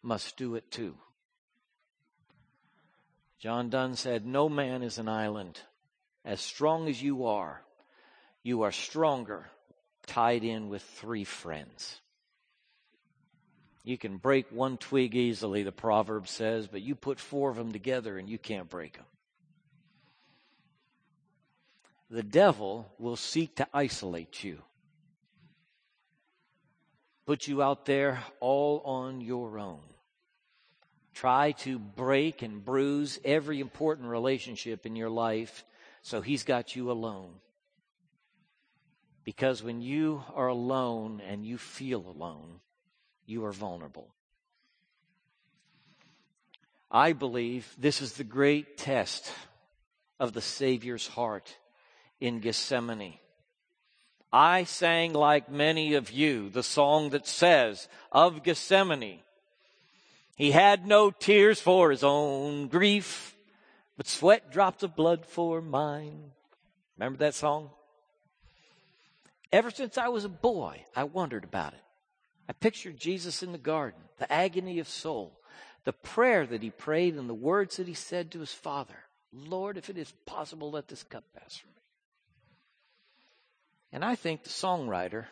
must 0.00 0.36
do 0.36 0.54
it 0.54 0.70
too. 0.70 0.94
John 3.40 3.68
Donne 3.68 3.96
said, 3.96 4.24
No 4.24 4.48
man 4.48 4.84
is 4.84 4.98
an 4.98 5.08
island. 5.08 5.58
As 6.24 6.40
strong 6.40 6.86
as 6.88 7.02
you 7.02 7.26
are, 7.26 7.62
you 8.42 8.62
are 8.62 8.72
stronger 8.72 9.46
tied 10.06 10.44
in 10.44 10.68
with 10.68 10.82
three 10.82 11.24
friends. 11.24 12.00
You 13.82 13.96
can 13.96 14.18
break 14.18 14.46
one 14.50 14.76
twig 14.76 15.14
easily, 15.14 15.62
the 15.62 15.72
proverb 15.72 16.28
says, 16.28 16.66
but 16.66 16.82
you 16.82 16.94
put 16.94 17.18
four 17.18 17.50
of 17.50 17.56
them 17.56 17.72
together 17.72 18.18
and 18.18 18.28
you 18.28 18.38
can't 18.38 18.68
break 18.68 18.94
them. 18.94 19.06
The 22.10 22.22
devil 22.22 22.92
will 22.98 23.16
seek 23.16 23.56
to 23.56 23.68
isolate 23.72 24.42
you, 24.42 24.58
put 27.24 27.46
you 27.46 27.62
out 27.62 27.86
there 27.86 28.22
all 28.40 28.80
on 28.84 29.20
your 29.20 29.58
own. 29.58 29.80
Try 31.14 31.52
to 31.52 31.78
break 31.78 32.42
and 32.42 32.64
bruise 32.64 33.18
every 33.24 33.60
important 33.60 34.08
relationship 34.08 34.86
in 34.86 34.96
your 34.96 35.10
life 35.10 35.64
so 36.02 36.20
he's 36.20 36.44
got 36.44 36.74
you 36.74 36.90
alone. 36.90 37.34
Because 39.30 39.62
when 39.62 39.80
you 39.80 40.24
are 40.34 40.48
alone 40.48 41.22
and 41.24 41.46
you 41.46 41.56
feel 41.56 42.00
alone, 42.00 42.58
you 43.26 43.44
are 43.44 43.52
vulnerable. 43.52 44.08
I 46.90 47.12
believe 47.12 47.72
this 47.78 48.02
is 48.02 48.14
the 48.14 48.24
great 48.24 48.76
test 48.76 49.30
of 50.18 50.32
the 50.32 50.40
Savior's 50.40 51.06
heart 51.06 51.56
in 52.20 52.40
Gethsemane. 52.40 53.20
I 54.32 54.64
sang 54.64 55.12
like 55.12 55.48
many 55.48 55.94
of 55.94 56.10
you 56.10 56.50
the 56.50 56.64
song 56.64 57.10
that 57.10 57.28
says 57.28 57.86
of 58.10 58.42
Gethsemane, 58.42 59.20
he 60.34 60.50
had 60.50 60.88
no 60.88 61.12
tears 61.12 61.60
for 61.60 61.92
his 61.92 62.02
own 62.02 62.66
grief, 62.66 63.36
but 63.96 64.08
sweat 64.08 64.50
drops 64.50 64.82
of 64.82 64.96
blood 64.96 65.24
for 65.24 65.62
mine. 65.62 66.32
Remember 66.98 67.18
that 67.18 67.34
song? 67.34 67.70
Ever 69.52 69.70
since 69.70 69.98
I 69.98 70.08
was 70.08 70.24
a 70.24 70.28
boy, 70.28 70.84
I 70.94 71.04
wondered 71.04 71.44
about 71.44 71.72
it. 71.72 71.80
I 72.48 72.52
pictured 72.52 72.96
Jesus 72.96 73.42
in 73.42 73.52
the 73.52 73.58
garden, 73.58 74.00
the 74.18 74.32
agony 74.32 74.78
of 74.78 74.88
soul, 74.88 75.40
the 75.84 75.92
prayer 75.92 76.46
that 76.46 76.62
he 76.62 76.70
prayed, 76.70 77.14
and 77.14 77.28
the 77.28 77.34
words 77.34 77.76
that 77.76 77.88
he 77.88 77.94
said 77.94 78.30
to 78.30 78.40
his 78.40 78.52
Father 78.52 78.96
Lord, 79.32 79.76
if 79.76 79.88
it 79.88 79.96
is 79.96 80.12
possible, 80.26 80.72
let 80.72 80.88
this 80.88 81.04
cup 81.04 81.22
pass 81.38 81.56
from 81.56 81.70
me. 81.70 81.82
And 83.92 84.04
I 84.04 84.16
think 84.16 84.42
the 84.42 84.50
songwriter 84.50 85.26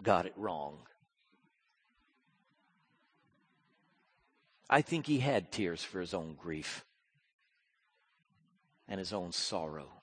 got 0.00 0.26
it 0.26 0.32
wrong. 0.36 0.78
I 4.68 4.82
think 4.82 5.06
he 5.06 5.18
had 5.18 5.50
tears 5.50 5.82
for 5.82 6.00
his 6.00 6.14
own 6.14 6.34
grief 6.34 6.84
and 8.86 9.00
his 9.00 9.12
own 9.12 9.32
sorrow 9.32 9.99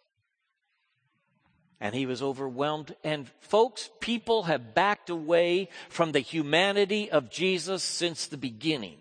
and 1.80 1.94
he 1.94 2.06
was 2.06 2.22
overwhelmed. 2.22 2.96
And 3.04 3.30
folks, 3.40 3.90
people 4.00 4.44
have 4.44 4.74
backed 4.74 5.10
away 5.10 5.70
from 5.90 6.12
the 6.12 6.20
humanity 6.20 7.10
of 7.10 7.30
Jesus 7.30 7.84
since 7.84 8.28
the 8.28 8.38
beginning. 8.38 8.98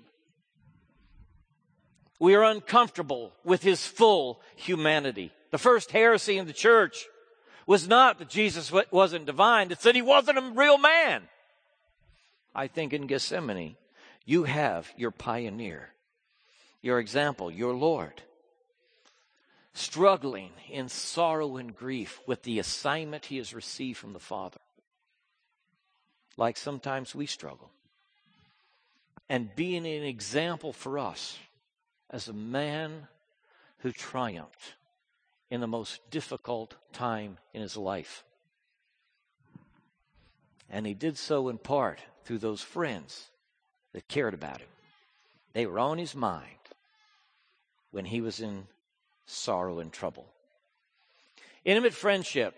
We 2.18 2.34
are 2.34 2.44
uncomfortable 2.44 3.32
with 3.44 3.62
his 3.62 3.86
full 3.86 4.40
humanity. 4.54 5.32
The 5.50 5.58
first 5.58 5.90
heresy 5.90 6.38
in 6.38 6.46
the 6.46 6.52
church 6.52 7.06
was 7.66 7.88
not 7.88 8.18
that 8.18 8.28
Jesus 8.28 8.72
wasn't 8.90 9.26
divine, 9.26 9.70
it's 9.70 9.82
that 9.82 9.94
he 9.94 10.02
wasn't 10.02 10.38
a 10.38 10.52
real 10.54 10.78
man. 10.78 11.22
I 12.54 12.68
think 12.68 12.92
in 12.92 13.06
Gethsemane, 13.06 13.76
you 14.24 14.44
have 14.44 14.90
your 14.96 15.10
pioneer, 15.10 15.90
your 16.80 16.98
example, 17.00 17.50
your 17.50 17.74
Lord, 17.74 18.22
struggling 19.76 20.50
in 20.70 20.88
sorrow 20.88 21.56
and 21.56 21.76
grief 21.76 22.20
with 22.26 22.42
the 22.42 22.58
assignment 22.58 23.26
he 23.26 23.36
has 23.36 23.54
received 23.54 23.98
from 23.98 24.14
the 24.14 24.18
Father. 24.18 24.60
Like 26.36 26.56
sometimes 26.56 27.14
we 27.14 27.26
struggle. 27.26 27.70
And 29.28 29.54
being 29.54 29.86
an 29.86 30.02
example 30.04 30.72
for 30.72 30.98
us 30.98 31.38
as 32.10 32.28
a 32.28 32.32
man 32.32 33.08
who 33.78 33.92
triumphed 33.92 34.74
in 35.50 35.60
the 35.60 35.66
most 35.66 36.10
difficult 36.10 36.74
time 36.92 37.38
in 37.52 37.60
his 37.60 37.76
life. 37.76 38.24
And 40.70 40.86
he 40.86 40.94
did 40.94 41.18
so 41.18 41.48
in 41.48 41.58
part 41.58 42.00
through 42.24 42.38
those 42.38 42.62
friends 42.62 43.26
that 43.92 44.08
cared 44.08 44.34
about 44.34 44.60
him. 44.60 44.68
They 45.52 45.66
were 45.66 45.78
on 45.78 45.98
his 45.98 46.14
mind 46.14 46.42
when 47.90 48.06
he 48.06 48.20
was 48.20 48.40
in 48.40 48.66
sorrow 49.26 49.80
and 49.80 49.92
trouble. 49.92 50.26
Intimate 51.64 51.94
friendship, 51.94 52.54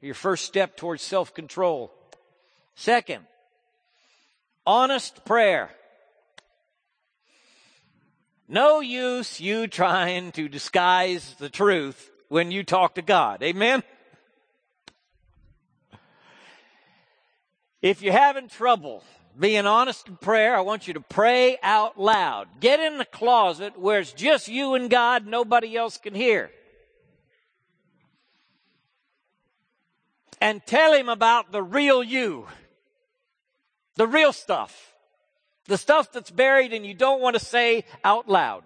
your 0.00 0.14
first 0.14 0.44
step 0.44 0.76
towards 0.76 1.02
self 1.02 1.34
control. 1.34 1.92
Second, 2.74 3.24
honest 4.66 5.24
prayer. 5.24 5.70
No 8.48 8.80
use 8.80 9.40
you 9.40 9.66
trying 9.66 10.32
to 10.32 10.48
disguise 10.48 11.34
the 11.38 11.48
truth 11.48 12.10
when 12.28 12.50
you 12.50 12.64
talk 12.64 12.96
to 12.96 13.02
God. 13.02 13.42
Amen? 13.42 13.82
If 17.80 18.02
you're 18.02 18.12
having 18.12 18.48
trouble 18.48 19.02
being 19.38 19.66
honest 19.66 20.08
in 20.08 20.16
prayer, 20.16 20.56
I 20.56 20.60
want 20.60 20.86
you 20.86 20.94
to 20.94 21.00
pray 21.00 21.58
out 21.62 21.98
loud. 21.98 22.48
Get 22.60 22.80
in 22.80 22.98
the 22.98 23.04
closet 23.04 23.78
where 23.78 24.00
it's 24.00 24.12
just 24.12 24.48
you 24.48 24.74
and 24.74 24.90
God, 24.90 25.26
nobody 25.26 25.76
else 25.76 25.96
can 25.96 26.14
hear. 26.14 26.50
And 30.40 30.64
tell 30.66 30.92
him 30.92 31.08
about 31.08 31.52
the 31.52 31.62
real 31.62 32.02
you. 32.02 32.46
The 33.94 34.06
real 34.06 34.32
stuff. 34.32 34.94
The 35.66 35.78
stuff 35.78 36.12
that's 36.12 36.30
buried 36.30 36.72
and 36.72 36.84
you 36.84 36.94
don't 36.94 37.20
want 37.20 37.34
to 37.34 37.44
say 37.44 37.84
out 38.04 38.28
loud. 38.28 38.64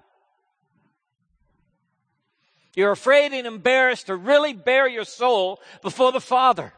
You're 2.75 2.92
afraid 2.92 3.32
and 3.32 3.46
embarrassed 3.46 4.06
to 4.06 4.16
really 4.16 4.52
bare 4.52 4.88
your 4.88 5.04
soul 5.04 5.61
before 5.82 6.12
the 6.12 6.20
Father. 6.20 6.73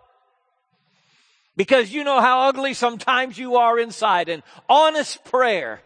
Because 1.59 1.93
you 1.93 2.05
know 2.05 2.21
how 2.21 2.43
ugly 2.43 2.73
sometimes 2.73 3.37
you 3.37 3.57
are 3.57 3.81
inside. 3.81 4.29
And 4.29 4.45
honest 4.69 5.25
prayer 5.25 5.81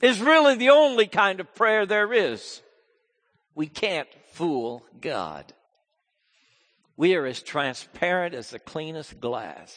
is 0.00 0.20
really 0.20 0.56
the 0.56 0.70
only 0.70 1.06
kind 1.06 1.38
of 1.38 1.54
prayer 1.54 1.86
there 1.86 2.12
is. 2.12 2.60
We 3.54 3.68
can't 3.68 4.08
fool 4.32 4.84
God. 5.00 5.52
We 6.96 7.14
are 7.14 7.24
as 7.24 7.40
transparent 7.40 8.34
as 8.34 8.50
the 8.50 8.58
cleanest 8.58 9.20
glass 9.20 9.72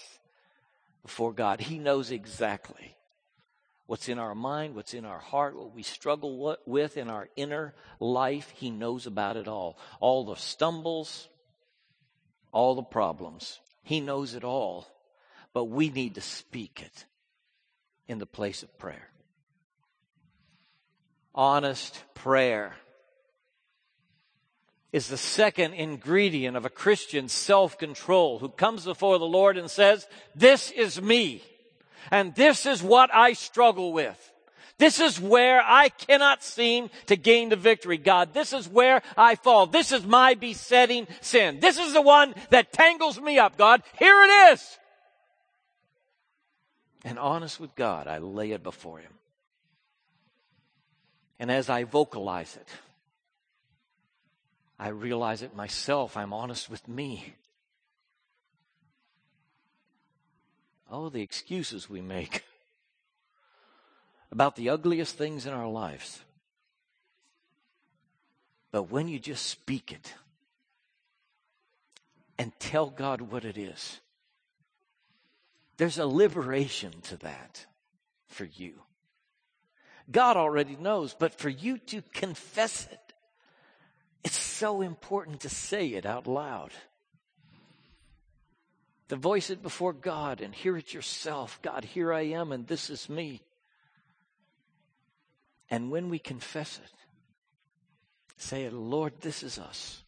before 1.03 1.31
God. 1.31 1.61
He 1.61 1.77
knows 1.77 2.09
exactly 2.09 2.95
what's 3.85 4.09
in 4.09 4.17
our 4.17 4.33
mind, 4.33 4.73
what's 4.73 4.95
in 4.95 5.05
our 5.05 5.19
heart, 5.19 5.55
what 5.55 5.75
we 5.75 5.83
struggle 5.83 6.57
with 6.65 6.97
in 6.97 7.11
our 7.11 7.29
inner 7.35 7.75
life. 7.99 8.51
He 8.55 8.71
knows 8.71 9.05
about 9.05 9.37
it 9.37 9.47
all. 9.47 9.77
All 9.99 10.25
the 10.25 10.37
stumbles, 10.37 11.29
all 12.51 12.73
the 12.73 12.81
problems. 12.81 13.59
He 13.83 13.99
knows 13.99 14.33
it 14.33 14.43
all. 14.43 14.87
But 15.53 15.65
we 15.65 15.89
need 15.89 16.15
to 16.15 16.21
speak 16.21 16.81
it 16.83 17.05
in 18.07 18.17
the 18.17 18.25
place 18.25 18.63
of 18.63 18.77
prayer. 18.77 19.09
Honest 21.35 22.03
prayer 22.13 22.75
is 24.91 25.07
the 25.07 25.17
second 25.17 25.73
ingredient 25.73 26.55
of 26.55 26.65
a 26.65 26.69
Christian 26.69 27.27
self 27.27 27.77
control 27.77 28.39
who 28.39 28.49
comes 28.49 28.85
before 28.85 29.17
the 29.17 29.25
Lord 29.25 29.57
and 29.57 29.69
says, 29.69 30.07
This 30.35 30.71
is 30.71 31.01
me. 31.01 31.43
And 32.11 32.35
this 32.35 32.65
is 32.65 32.83
what 32.83 33.13
I 33.13 33.33
struggle 33.33 33.93
with. 33.93 34.31
This 34.77 34.99
is 34.99 35.19
where 35.19 35.61
I 35.61 35.89
cannot 35.89 36.43
seem 36.43 36.89
to 37.05 37.15
gain 37.15 37.49
the 37.49 37.55
victory, 37.55 37.97
God. 37.97 38.33
This 38.33 38.53
is 38.53 38.67
where 38.67 39.01
I 39.15 39.35
fall. 39.35 39.65
This 39.65 39.91
is 39.91 40.05
my 40.05 40.33
besetting 40.33 41.07
sin. 41.21 41.59
This 41.59 41.77
is 41.77 41.93
the 41.93 42.01
one 42.01 42.35
that 42.49 42.73
tangles 42.73 43.19
me 43.19 43.39
up, 43.39 43.57
God. 43.57 43.81
Here 43.97 44.23
it 44.23 44.53
is. 44.53 44.77
And 47.03 47.19
honest 47.19 47.59
with 47.59 47.75
God, 47.75 48.07
I 48.07 48.19
lay 48.19 48.51
it 48.51 48.63
before 48.63 48.99
Him. 48.99 49.13
And 51.39 51.51
as 51.51 51.69
I 51.69 51.83
vocalize 51.83 52.55
it, 52.55 52.67
I 54.79 54.89
realize 54.89 55.41
it 55.41 55.55
myself. 55.55 56.15
I'm 56.15 56.33
honest 56.33 56.69
with 56.69 56.87
me. 56.87 57.35
Oh, 60.89 61.09
the 61.09 61.21
excuses 61.21 61.89
we 61.89 62.01
make 62.01 62.43
about 64.31 64.55
the 64.55 64.69
ugliest 64.69 65.17
things 65.17 65.45
in 65.45 65.53
our 65.53 65.67
lives. 65.67 66.21
But 68.71 68.89
when 68.91 69.07
you 69.07 69.19
just 69.19 69.45
speak 69.45 69.91
it 69.91 70.13
and 72.37 72.51
tell 72.59 72.89
God 72.89 73.21
what 73.21 73.45
it 73.45 73.57
is, 73.57 73.99
there's 75.83 75.97
a 75.97 76.05
liberation 76.07 76.93
to 77.01 77.17
that 77.17 77.65
for 78.27 78.45
you. 78.45 78.83
God 80.09 80.37
already 80.37 80.77
knows, 80.77 81.13
but 81.13 81.33
for 81.33 81.49
you 81.49 81.77
to 81.77 82.01
confess 82.13 82.87
it, 82.89 83.13
it's 84.23 84.37
so 84.37 84.79
important 84.79 85.41
to 85.41 85.49
say 85.49 85.89
it 85.89 86.05
out 86.05 86.25
loud 86.25 86.71
to 89.09 89.17
voice 89.17 89.49
it 89.49 89.61
before 89.61 89.91
God 89.91 90.39
and 90.39 90.55
hear 90.55 90.77
it 90.77 90.93
yourself. 90.93 91.59
God, 91.61 91.83
here 91.83 92.13
I 92.13 92.27
am 92.27 92.53
and 92.53 92.65
this 92.65 92.89
is 92.89 93.09
me. 93.09 93.41
And 95.69 95.91
when 95.91 96.07
we 96.07 96.17
confess 96.17 96.79
it, 96.81 96.93
say, 98.37 98.69
Lord, 98.69 99.15
this 99.19 99.43
is 99.43 99.59
us. 99.59 100.01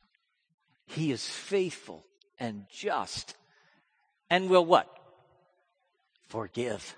He 0.85 1.11
is 1.11 1.27
faithful 1.27 2.05
and 2.39 2.65
just 2.71 3.35
and 4.29 4.49
will 4.49 4.65
what? 4.65 5.01
Forgive. 6.27 6.95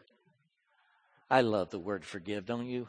I 1.29 1.41
love 1.41 1.69
the 1.69 1.79
word 1.79 2.05
forgive, 2.05 2.45
don't 2.45 2.67
you? 2.67 2.87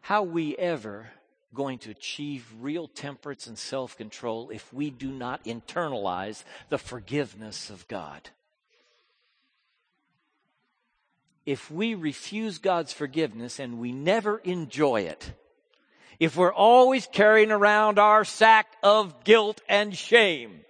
How 0.00 0.22
we 0.22 0.56
ever 0.56 1.10
going 1.54 1.78
to 1.78 1.90
achieve 1.90 2.46
real 2.60 2.88
temperance 2.88 3.46
and 3.46 3.58
self 3.58 3.96
control 3.96 4.50
if 4.50 4.72
we 4.72 4.90
do 4.90 5.10
not 5.10 5.44
internalize 5.44 6.44
the 6.68 6.78
forgiveness 6.78 7.70
of 7.70 7.86
God. 7.88 8.30
If 11.46 11.70
we 11.70 11.94
refuse 11.94 12.58
God's 12.58 12.92
forgiveness 12.92 13.58
and 13.58 13.78
we 13.78 13.92
never 13.92 14.38
enjoy 14.38 15.02
it, 15.02 15.32
if 16.20 16.36
we're 16.36 16.52
always 16.52 17.06
carrying 17.06 17.50
around 17.50 17.98
our 17.98 18.24
sack 18.24 18.66
of 18.82 19.24
guilt 19.24 19.62
and 19.68 19.96
shame, 19.96 20.60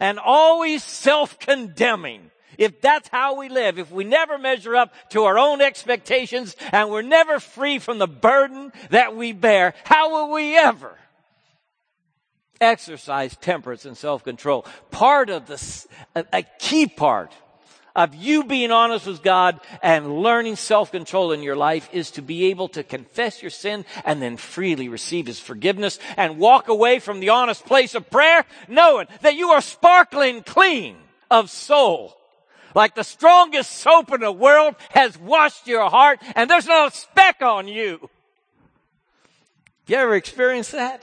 and 0.00 0.18
always 0.18 0.82
self 0.82 1.38
condemning, 1.38 2.30
if 2.56 2.80
that's 2.80 3.08
how 3.08 3.36
we 3.36 3.48
live, 3.48 3.78
if 3.78 3.90
we 3.90 4.04
never 4.04 4.38
measure 4.38 4.74
up 4.74 4.92
to 5.10 5.24
our 5.24 5.38
own 5.38 5.60
expectations 5.60 6.56
and 6.72 6.90
we're 6.90 7.02
never 7.02 7.38
free 7.40 7.78
from 7.78 7.98
the 7.98 8.08
burden 8.08 8.72
that 8.90 9.14
we 9.14 9.32
bear, 9.32 9.74
how 9.84 10.10
will 10.10 10.34
we 10.34 10.56
ever 10.56 10.96
exercise 12.60 13.36
temperance 13.36 13.84
and 13.84 13.96
self-control? 13.96 14.66
Part 14.90 15.30
of 15.30 15.48
a, 16.14 16.24
a 16.32 16.42
key 16.58 16.86
part 16.86 17.32
of 17.96 18.14
you 18.14 18.44
being 18.44 18.70
honest 18.70 19.06
with 19.06 19.22
God 19.22 19.60
and 19.82 20.20
learning 20.20 20.56
self-control 20.56 21.32
in 21.32 21.42
your 21.42 21.56
life 21.56 21.88
is 21.92 22.10
to 22.12 22.22
be 22.22 22.46
able 22.46 22.68
to 22.68 22.82
confess 22.82 23.42
your 23.42 23.50
sin 23.50 23.84
and 24.04 24.22
then 24.22 24.36
freely 24.36 24.88
receive 24.88 25.26
His 25.26 25.40
forgiveness 25.40 25.98
and 26.16 26.38
walk 26.38 26.68
away 26.68 26.98
from 26.98 27.20
the 27.20 27.30
honest 27.30 27.64
place 27.64 27.94
of 27.94 28.10
prayer 28.10 28.44
knowing 28.68 29.06
that 29.22 29.36
you 29.36 29.50
are 29.50 29.60
sparkling 29.60 30.42
clean 30.42 30.96
of 31.30 31.50
soul 31.50 32.18
like 32.74 32.94
the 32.94 33.04
strongest 33.04 33.72
soap 33.72 34.12
in 34.12 34.20
the 34.20 34.32
world 34.32 34.76
has 34.90 35.18
washed 35.18 35.66
your 35.66 35.88
heart 35.90 36.20
and 36.36 36.48
there's 36.48 36.66
not 36.66 36.92
a 36.92 36.96
speck 36.96 37.42
on 37.42 37.66
you. 37.66 38.08
You 39.86 39.96
ever 39.96 40.14
experienced 40.14 40.72
that? 40.72 41.02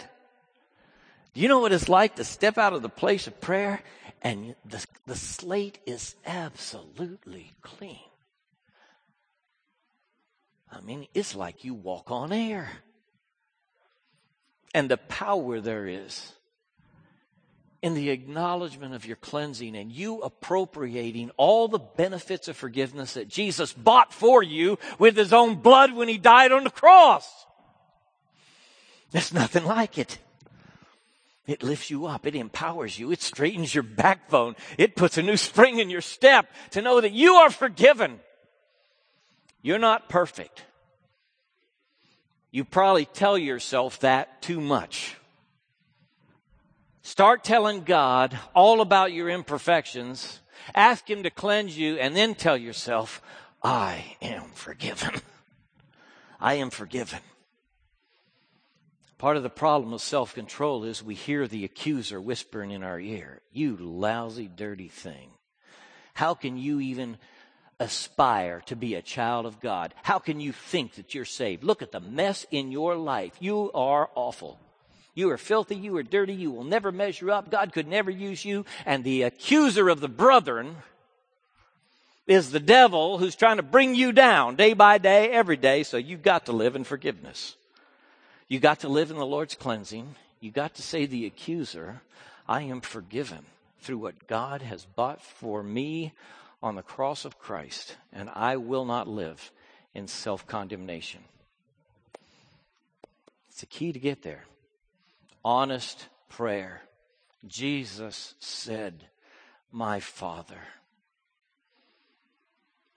Do 1.34 1.42
you 1.42 1.48
know 1.48 1.60
what 1.60 1.74
it's 1.74 1.90
like 1.90 2.16
to 2.16 2.24
step 2.24 2.58
out 2.58 2.74
of 2.74 2.82
the 2.82 2.90
place 2.90 3.28
of 3.28 3.42
prayer 3.42 3.82
and 4.26 4.56
the, 4.66 4.84
the 5.06 5.16
slate 5.16 5.78
is 5.86 6.16
absolutely 6.26 7.54
clean? 7.62 8.00
I 10.72 10.82
mean, 10.82 11.06
it's 11.14 11.36
like 11.36 11.64
you 11.64 11.76
walk 11.76 12.10
on 12.10 12.34
air. 12.34 12.70
And 14.74 14.90
the 14.90 14.98
power 14.98 15.62
there 15.62 15.86
is 15.86 16.34
in 17.84 17.94
the 17.94 18.10
acknowledgement 18.10 18.96
of 18.96 19.06
your 19.06 19.16
cleansing 19.16 19.76
and 19.76 19.92
you 19.92 20.20
appropriating 20.22 21.30
all 21.38 21.68
the 21.68 21.78
benefits 21.78 22.48
of 22.48 22.58
forgiveness 22.58 23.14
that 23.14 23.28
Jesus 23.28 23.74
bought 23.74 24.12
for 24.12 24.42
you 24.42 24.80
with 24.98 25.16
his 25.16 25.34
own 25.34 25.58
blood 25.58 25.94
when 25.94 26.08
he 26.08 26.18
died 26.18 26.52
on 26.52 26.64
the 26.64 26.72
cross. 26.72 27.46
There's 29.12 29.32
nothing 29.32 29.66
like 29.66 30.00
it. 30.00 30.18
It 31.48 31.62
lifts 31.62 31.92
you 31.92 32.08
up. 32.08 32.26
It 32.26 32.36
empowers 32.36 32.98
you. 32.98 33.12
It 33.12 33.22
straightens 33.22 33.74
your 33.74 33.84
backbone. 33.84 34.56
It 34.78 34.96
puts 34.96 35.18
a 35.18 35.22
new 35.22 35.38
spring 35.38 35.80
in 35.80 35.90
your 35.90 36.02
step 36.02 36.48
to 36.72 36.82
know 36.82 37.02
that 37.02 37.14
you 37.14 37.36
are 37.36 37.52
forgiven. 37.52 38.20
You're 39.62 39.80
not 39.80 40.10
perfect. 40.10 40.64
You 42.52 42.64
probably 42.64 43.06
tell 43.06 43.38
yourself 43.38 44.00
that 44.00 44.42
too 44.42 44.62
much. 44.62 45.18
Start 47.02 47.44
telling 47.44 47.84
God 47.84 48.38
all 48.56 48.82
about 48.82 49.12
your 49.12 49.30
imperfections. 49.30 50.40
Ask 50.74 51.08
Him 51.08 51.24
to 51.24 51.30
cleanse 51.30 51.78
you 51.78 51.98
and 51.98 52.16
then 52.16 52.34
tell 52.34 52.58
yourself, 52.58 53.22
I 53.62 54.16
am 54.22 54.46
forgiven. 54.54 55.22
I 56.40 56.56
am 56.56 56.72
forgiven. 56.72 57.20
Part 59.26 59.38
of 59.38 59.42
the 59.42 59.50
problem 59.50 59.92
of 59.92 60.02
self 60.02 60.36
control 60.36 60.84
is 60.84 61.02
we 61.02 61.16
hear 61.16 61.48
the 61.48 61.66
accuser 61.66 62.22
whispering 62.22 62.70
in 62.70 62.84
our 62.84 63.00
ear, 63.00 63.42
You 63.52 63.76
lousy, 63.76 64.48
dirty 64.48 64.88
thing. 64.88 65.32
How 66.14 66.36
can 66.36 66.60
you 66.60 66.80
even 66.80 67.18
aspire 67.80 68.62
to 68.68 68.76
be 68.76 68.94
a 68.94 69.02
child 69.02 69.48
of 69.48 69.60
God? 69.60 69.96
How 70.04 70.20
can 70.20 70.40
you 70.40 70.52
think 70.52 70.94
that 70.98 71.16
you're 71.16 71.26
saved? 71.26 71.64
Look 71.64 71.82
at 71.82 71.92
the 71.92 72.00
mess 72.00 72.46
in 72.52 72.72
your 72.72 72.96
life. 72.98 73.34
You 73.40 73.72
are 73.74 74.12
awful. 74.14 74.60
You 75.16 75.32
are 75.32 75.40
filthy. 75.40 75.76
You 75.76 75.98
are 75.98 76.04
dirty. 76.04 76.36
You 76.36 76.52
will 76.52 76.64
never 76.64 76.92
measure 76.92 77.32
up. 77.32 77.50
God 77.50 77.74
could 77.74 77.88
never 77.88 78.12
use 78.12 78.46
you. 78.46 78.64
And 78.86 79.04
the 79.04 79.24
accuser 79.24 79.90
of 79.90 80.02
the 80.02 80.08
brethren 80.08 80.76
is 82.28 82.52
the 82.52 82.60
devil 82.60 83.18
who's 83.18 83.36
trying 83.36 83.58
to 83.58 83.64
bring 83.64 83.96
you 83.96 84.12
down 84.12 84.56
day 84.56 84.74
by 84.74 85.00
day, 85.00 85.32
every 85.32 85.58
day. 85.58 85.82
So 85.82 85.98
you've 85.98 86.22
got 86.22 86.46
to 86.46 86.52
live 86.52 86.76
in 86.76 86.84
forgiveness. 86.84 87.56
You 88.48 88.60
got 88.60 88.82
to 88.82 88.90
live 88.90 89.10
in 89.10 89.18
the 89.18 89.26
Lord's 89.26 89.56
cleansing. 89.56 90.16
You 90.40 90.52
got 90.52 90.76
to 90.76 90.82
say 90.82 91.06
the 91.06 91.26
accuser, 91.26 92.02
I 92.48 92.62
am 92.62 92.82
forgiven 92.82 93.46
through 93.80 93.98
what 93.98 94.28
God 94.28 94.62
has 94.62 94.86
bought 94.86 95.22
for 95.22 95.64
me 95.64 96.14
on 96.62 96.76
the 96.76 96.84
cross 96.84 97.26
of 97.26 97.40
Christ, 97.40 97.96
and 98.14 98.30
I 98.34 98.58
will 98.58 98.86
not 98.86 99.08
live 99.08 99.52
in 99.94 100.08
self 100.08 100.46
condemnation. 100.46 101.22
It's 103.50 103.62
the 103.62 103.66
key 103.66 103.92
to 103.94 104.00
get 104.00 104.22
there. 104.22 104.44
Honest 105.44 106.08
prayer. 106.30 106.82
Jesus 107.48 108.36
said, 108.40 109.06
My 109.72 110.00
Father. 110.00 110.60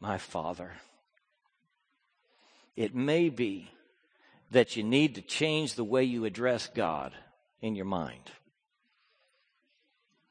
My 0.00 0.18
Father. 0.18 0.72
It 2.76 2.94
may 2.94 3.28
be 3.28 3.70
that 4.50 4.76
you 4.76 4.82
need 4.82 5.14
to 5.14 5.22
change 5.22 5.74
the 5.74 5.84
way 5.84 6.04
you 6.04 6.24
address 6.24 6.68
God 6.74 7.12
in 7.60 7.74
your 7.74 7.84
mind. 7.84 8.30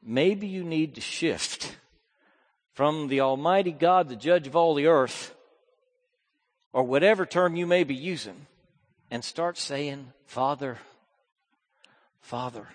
Maybe 0.04 0.48
you 0.48 0.64
need 0.64 0.96
to 0.96 1.02
shift 1.02 1.76
from 2.74 3.08
the 3.08 3.22
Almighty 3.22 3.72
God, 3.72 4.08
the 4.08 4.16
judge 4.16 4.48
of 4.48 4.56
all 4.56 4.74
the 4.74 4.88
earth, 4.88 5.34
or 6.74 6.84
whatever 6.84 7.26
term 7.26 7.56
you 7.56 7.66
may 7.66 7.84
be 7.84 7.96
using, 7.96 8.48
and 9.10 9.24
start 9.24 9.58
saying, 9.58 10.14
Father, 10.26 10.78
Father. 12.22 12.68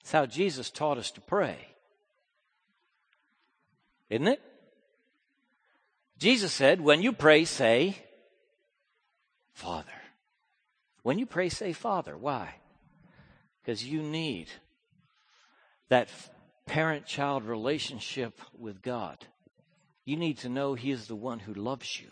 It's 0.00 0.12
how 0.12 0.26
Jesus 0.26 0.70
taught 0.70 0.98
us 0.98 1.10
to 1.12 1.20
pray. 1.20 1.56
Isn't 4.10 4.28
it? 4.28 4.42
Jesus 6.18 6.52
said, 6.52 6.80
when 6.80 7.02
you 7.02 7.12
pray, 7.12 7.44
say, 7.44 7.96
Father. 9.52 9.92
When 11.08 11.18
you 11.18 11.24
pray, 11.24 11.48
say 11.48 11.72
Father. 11.72 12.18
Why? 12.18 12.56
Because 13.62 13.82
you 13.82 14.02
need 14.02 14.48
that 15.88 16.10
parent 16.66 17.06
child 17.06 17.44
relationship 17.44 18.38
with 18.58 18.82
God. 18.82 19.16
You 20.04 20.18
need 20.18 20.36
to 20.40 20.50
know 20.50 20.74
He 20.74 20.90
is 20.90 21.06
the 21.06 21.16
one 21.16 21.38
who 21.38 21.54
loves 21.54 21.98
you. 21.98 22.10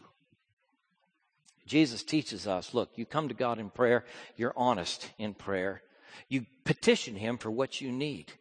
Jesus 1.66 2.04
teaches 2.04 2.46
us 2.46 2.72
look, 2.72 2.88
you 2.96 3.04
come 3.04 3.28
to 3.28 3.34
God 3.34 3.58
in 3.58 3.68
prayer, 3.68 4.06
you're 4.34 4.54
honest 4.56 5.10
in 5.18 5.34
prayer, 5.34 5.82
you 6.30 6.46
petition 6.64 7.16
Him 7.16 7.36
for 7.36 7.50
what 7.50 7.82
you 7.82 7.92
need. 7.92 8.32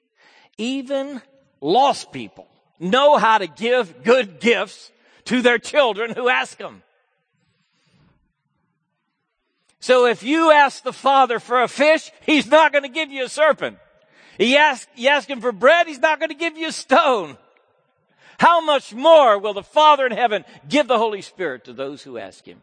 Even 0.58 1.22
lost 1.60 2.14
people 2.14 2.48
know 2.80 3.18
how 3.18 3.40
to 3.40 3.48
give 3.48 4.06
good 4.06 4.40
gifts 4.40 4.90
to 5.26 5.42
their 5.42 5.60
children 5.60 6.12
who 6.12 6.30
ask 6.30 6.58
them. 6.58 6.82
So 9.86 10.08
if 10.08 10.24
you 10.24 10.50
ask 10.50 10.82
the 10.82 10.92
Father 10.92 11.38
for 11.38 11.62
a 11.62 11.68
fish, 11.68 12.10
He's 12.26 12.48
not 12.48 12.72
going 12.72 12.86
to 12.86 12.90
give 12.90 13.12
you 13.12 13.24
a 13.24 13.30
serpent. 13.30 13.78
He 14.36 14.58
ask, 14.58 14.88
you 14.96 15.10
ask 15.10 15.30
Him 15.30 15.42
for 15.42 15.52
bread, 15.52 15.86
He's 15.86 16.00
not 16.00 16.18
going 16.18 16.32
to 16.32 16.36
give 16.36 16.58
you 16.58 16.70
a 16.70 16.72
stone. 16.72 17.38
How 18.40 18.62
much 18.62 18.96
more 18.96 19.38
will 19.38 19.54
the 19.54 19.62
Father 19.62 20.08
in 20.08 20.12
heaven 20.12 20.44
give 20.68 20.88
the 20.88 20.98
Holy 20.98 21.22
Spirit 21.22 21.66
to 21.66 21.74
those 21.74 22.02
who 22.02 22.18
ask 22.18 22.46
Him? 22.46 22.62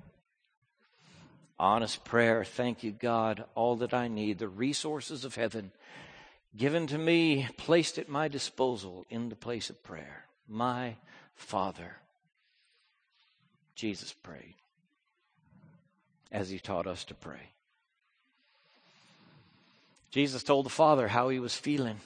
Honest 1.61 2.03
prayer. 2.03 2.43
Thank 2.43 2.83
you, 2.83 2.91
God. 2.91 3.45
All 3.55 3.77
that 3.77 3.95
I 3.95 4.09
need, 4.09 4.41
the 4.41 4.49
resources 4.49 5.25
of 5.25 5.37
heaven 5.37 5.71
given 6.57 6.89
to 6.89 6.99
me, 6.99 7.47
placed 7.57 7.99
at 7.99 8.09
my 8.09 8.27
disposal 8.27 9.07
in 9.11 9.29
the 9.29 9.37
place 9.37 9.71
of 9.71 9.81
prayer. 9.85 10.25
My 10.49 10.97
Father. 11.37 11.99
Jesus 13.77 14.13
prayed 14.13 14.57
as 16.33 16.49
he 16.49 16.59
taught 16.59 16.87
us 16.87 17.05
to 17.05 17.15
pray. 17.15 17.51
Jesus 20.11 20.43
told 20.43 20.67
the 20.67 20.71
Father 20.71 21.09
how 21.09 21.29
he 21.29 21.39
was 21.39 21.55
feeling. 21.55 22.01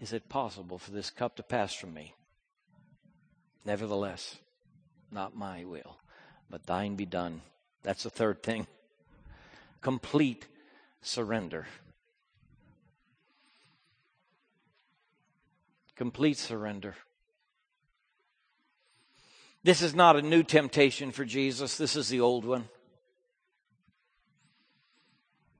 Is 0.00 0.12
it 0.12 0.28
possible 0.28 0.78
for 0.78 0.92
this 0.92 1.10
cup 1.10 1.36
to 1.36 1.42
pass 1.42 1.74
from 1.74 1.92
me? 1.92 2.14
Nevertheless, 3.64 4.36
not 5.10 5.36
my 5.36 5.64
will, 5.64 5.98
but 6.48 6.66
thine 6.66 6.94
be 6.94 7.04
done. 7.04 7.42
That's 7.82 8.04
the 8.04 8.10
third 8.10 8.42
thing. 8.42 8.66
Complete 9.80 10.46
surrender. 11.02 11.66
Complete 15.96 16.38
surrender. 16.38 16.94
This 19.68 19.82
is 19.82 19.94
not 19.94 20.16
a 20.16 20.22
new 20.22 20.42
temptation 20.42 21.12
for 21.12 21.26
Jesus. 21.26 21.76
This 21.76 21.94
is 21.94 22.08
the 22.08 22.22
old 22.22 22.46
one. 22.46 22.70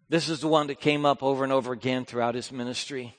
This 0.09 0.31
is 0.31 0.41
the 0.41 0.49
one 0.49 0.69
that 0.69 0.81
came 0.81 1.05
up 1.05 1.23
over 1.23 1.45
and 1.45 1.53
over 1.53 1.75
again 1.75 2.07
throughout 2.07 2.35
his 2.35 2.51
ministry. 2.51 3.15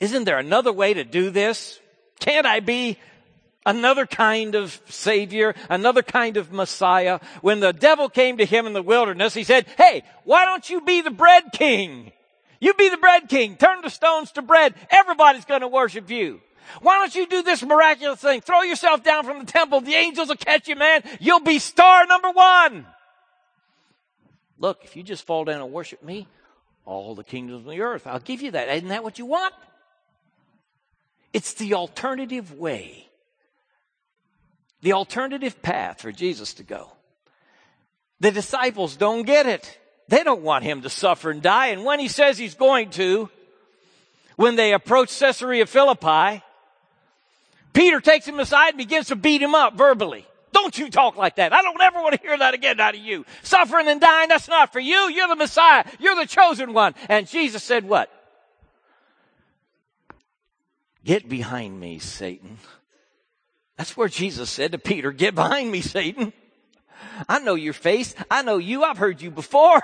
Isn't 0.00 0.24
there 0.24 0.40
another 0.40 0.72
way 0.72 0.94
to 0.94 1.04
do 1.04 1.30
this? 1.30 1.78
Can't 2.18 2.44
I 2.44 2.58
be 2.58 2.98
another 3.64 4.04
kind 4.04 4.56
of 4.56 4.82
savior, 4.88 5.54
another 5.70 6.02
kind 6.02 6.36
of 6.36 6.50
Messiah? 6.50 7.20
When 7.40 7.60
the 7.60 7.72
devil 7.72 8.08
came 8.08 8.38
to 8.38 8.44
him 8.44 8.66
in 8.66 8.72
the 8.72 8.82
wilderness, 8.82 9.32
he 9.32 9.44
said, 9.44 9.68
Hey, 9.78 10.02
why 10.24 10.44
don't 10.44 10.68
you 10.68 10.80
be 10.80 11.02
the 11.02 11.12
bread 11.12 11.52
king? 11.52 12.10
You 12.58 12.74
be 12.74 12.88
the 12.88 12.96
bread 12.96 13.28
king. 13.28 13.54
Turn 13.54 13.80
the 13.82 13.90
stones 13.90 14.32
to 14.32 14.42
bread. 14.42 14.74
Everybody's 14.90 15.44
going 15.44 15.60
to 15.60 15.68
worship 15.68 16.10
you. 16.10 16.40
Why 16.80 16.98
don't 16.98 17.14
you 17.14 17.26
do 17.26 17.42
this 17.42 17.62
miraculous 17.62 18.20
thing? 18.20 18.40
Throw 18.40 18.62
yourself 18.62 19.02
down 19.02 19.24
from 19.24 19.38
the 19.40 19.44
temple. 19.44 19.80
The 19.80 19.94
angels 19.94 20.28
will 20.28 20.36
catch 20.36 20.68
you, 20.68 20.76
man. 20.76 21.02
You'll 21.20 21.40
be 21.40 21.58
star 21.58 22.06
number 22.06 22.30
one. 22.30 22.86
Look, 24.58 24.84
if 24.84 24.96
you 24.96 25.02
just 25.02 25.26
fall 25.26 25.44
down 25.44 25.60
and 25.60 25.72
worship 25.72 26.02
me, 26.02 26.28
all 26.84 27.14
the 27.14 27.24
kingdoms 27.24 27.60
of 27.60 27.70
the 27.70 27.80
earth, 27.80 28.06
I'll 28.06 28.20
give 28.20 28.42
you 28.42 28.52
that. 28.52 28.68
Isn't 28.68 28.88
that 28.88 29.04
what 29.04 29.18
you 29.18 29.26
want? 29.26 29.54
It's 31.32 31.54
the 31.54 31.74
alternative 31.74 32.58
way, 32.58 33.08
the 34.82 34.92
alternative 34.92 35.62
path 35.62 36.00
for 36.00 36.12
Jesus 36.12 36.54
to 36.54 36.62
go. 36.62 36.92
The 38.20 38.30
disciples 38.30 38.96
don't 38.96 39.24
get 39.24 39.46
it. 39.46 39.78
They 40.08 40.22
don't 40.22 40.42
want 40.42 40.62
him 40.62 40.82
to 40.82 40.90
suffer 40.90 41.30
and 41.30 41.42
die. 41.42 41.68
And 41.68 41.84
when 41.84 41.98
he 41.98 42.08
says 42.08 42.38
he's 42.38 42.54
going 42.54 42.90
to, 42.90 43.30
when 44.36 44.56
they 44.56 44.72
approach 44.72 45.18
Caesarea 45.18 45.66
Philippi, 45.66 46.42
Peter 47.72 48.00
takes 48.00 48.26
him 48.26 48.38
aside 48.40 48.70
and 48.70 48.78
begins 48.78 49.08
to 49.08 49.16
beat 49.16 49.42
him 49.42 49.54
up 49.54 49.74
verbally. 49.76 50.26
Don't 50.52 50.76
you 50.76 50.90
talk 50.90 51.16
like 51.16 51.36
that. 51.36 51.52
I 51.52 51.62
don't 51.62 51.80
ever 51.80 52.02
want 52.02 52.14
to 52.14 52.20
hear 52.20 52.36
that 52.36 52.52
again 52.52 52.78
out 52.78 52.94
of 52.94 53.00
you. 53.00 53.24
Suffering 53.42 53.88
and 53.88 54.00
dying, 54.00 54.28
that's 54.28 54.48
not 54.48 54.72
for 54.72 54.80
you. 54.80 55.08
You're 55.10 55.28
the 55.28 55.36
Messiah. 55.36 55.84
You're 55.98 56.14
the 56.14 56.26
chosen 56.26 56.74
one. 56.74 56.94
And 57.08 57.26
Jesus 57.26 57.62
said 57.62 57.88
what? 57.88 58.10
Get 61.04 61.28
behind 61.28 61.80
me, 61.80 61.98
Satan. 61.98 62.58
That's 63.76 63.96
where 63.96 64.08
Jesus 64.08 64.50
said 64.50 64.72
to 64.72 64.78
Peter, 64.78 65.10
get 65.10 65.34
behind 65.34 65.72
me, 65.72 65.80
Satan. 65.80 66.32
I 67.28 67.40
know 67.40 67.54
your 67.54 67.72
face. 67.72 68.14
I 68.30 68.42
know 68.42 68.58
you. 68.58 68.84
I've 68.84 68.98
heard 68.98 69.20
you 69.20 69.30
before. 69.30 69.82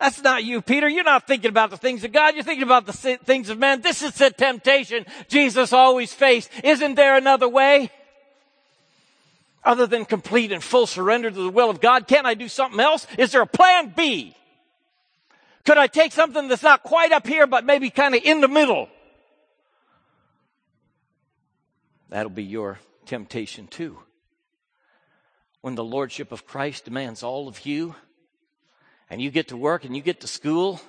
That's 0.00 0.22
not 0.22 0.44
you, 0.44 0.60
Peter. 0.60 0.88
You're 0.88 1.04
not 1.04 1.26
thinking 1.26 1.48
about 1.48 1.70
the 1.70 1.76
things 1.76 2.04
of 2.04 2.12
God. 2.12 2.34
You're 2.34 2.44
thinking 2.44 2.64
about 2.64 2.86
the 2.86 2.92
things 2.92 3.48
of 3.48 3.58
man. 3.58 3.80
This 3.80 4.02
is 4.02 4.14
the 4.14 4.30
temptation 4.30 5.06
Jesus 5.28 5.72
always 5.72 6.12
faced. 6.12 6.50
Isn't 6.62 6.94
there 6.94 7.16
another 7.16 7.48
way? 7.48 7.90
Other 9.64 9.86
than 9.86 10.04
complete 10.04 10.52
and 10.52 10.62
full 10.62 10.86
surrender 10.86 11.30
to 11.30 11.42
the 11.42 11.48
will 11.48 11.70
of 11.70 11.80
God, 11.80 12.06
can't 12.06 12.26
I 12.26 12.34
do 12.34 12.48
something 12.48 12.80
else? 12.80 13.06
Is 13.16 13.32
there 13.32 13.42
a 13.42 13.46
plan 13.46 13.94
B? 13.96 14.36
Could 15.64 15.78
I 15.78 15.86
take 15.86 16.12
something 16.12 16.48
that's 16.48 16.62
not 16.62 16.82
quite 16.82 17.12
up 17.12 17.26
here, 17.26 17.46
but 17.46 17.64
maybe 17.64 17.88
kind 17.88 18.14
of 18.14 18.22
in 18.22 18.42
the 18.42 18.48
middle? 18.48 18.88
That'll 22.10 22.30
be 22.30 22.44
your 22.44 22.78
temptation 23.06 23.66
too. 23.66 23.98
When 25.62 25.74
the 25.74 25.84
Lordship 25.84 26.30
of 26.30 26.46
Christ 26.46 26.84
demands 26.84 27.22
all 27.22 27.48
of 27.48 27.64
you, 27.64 27.94
and 29.14 29.22
you 29.22 29.30
get 29.30 29.46
to 29.46 29.56
work 29.56 29.84
and 29.84 29.94
you 29.94 30.02
get 30.02 30.22
to 30.22 30.26
school, 30.26 30.80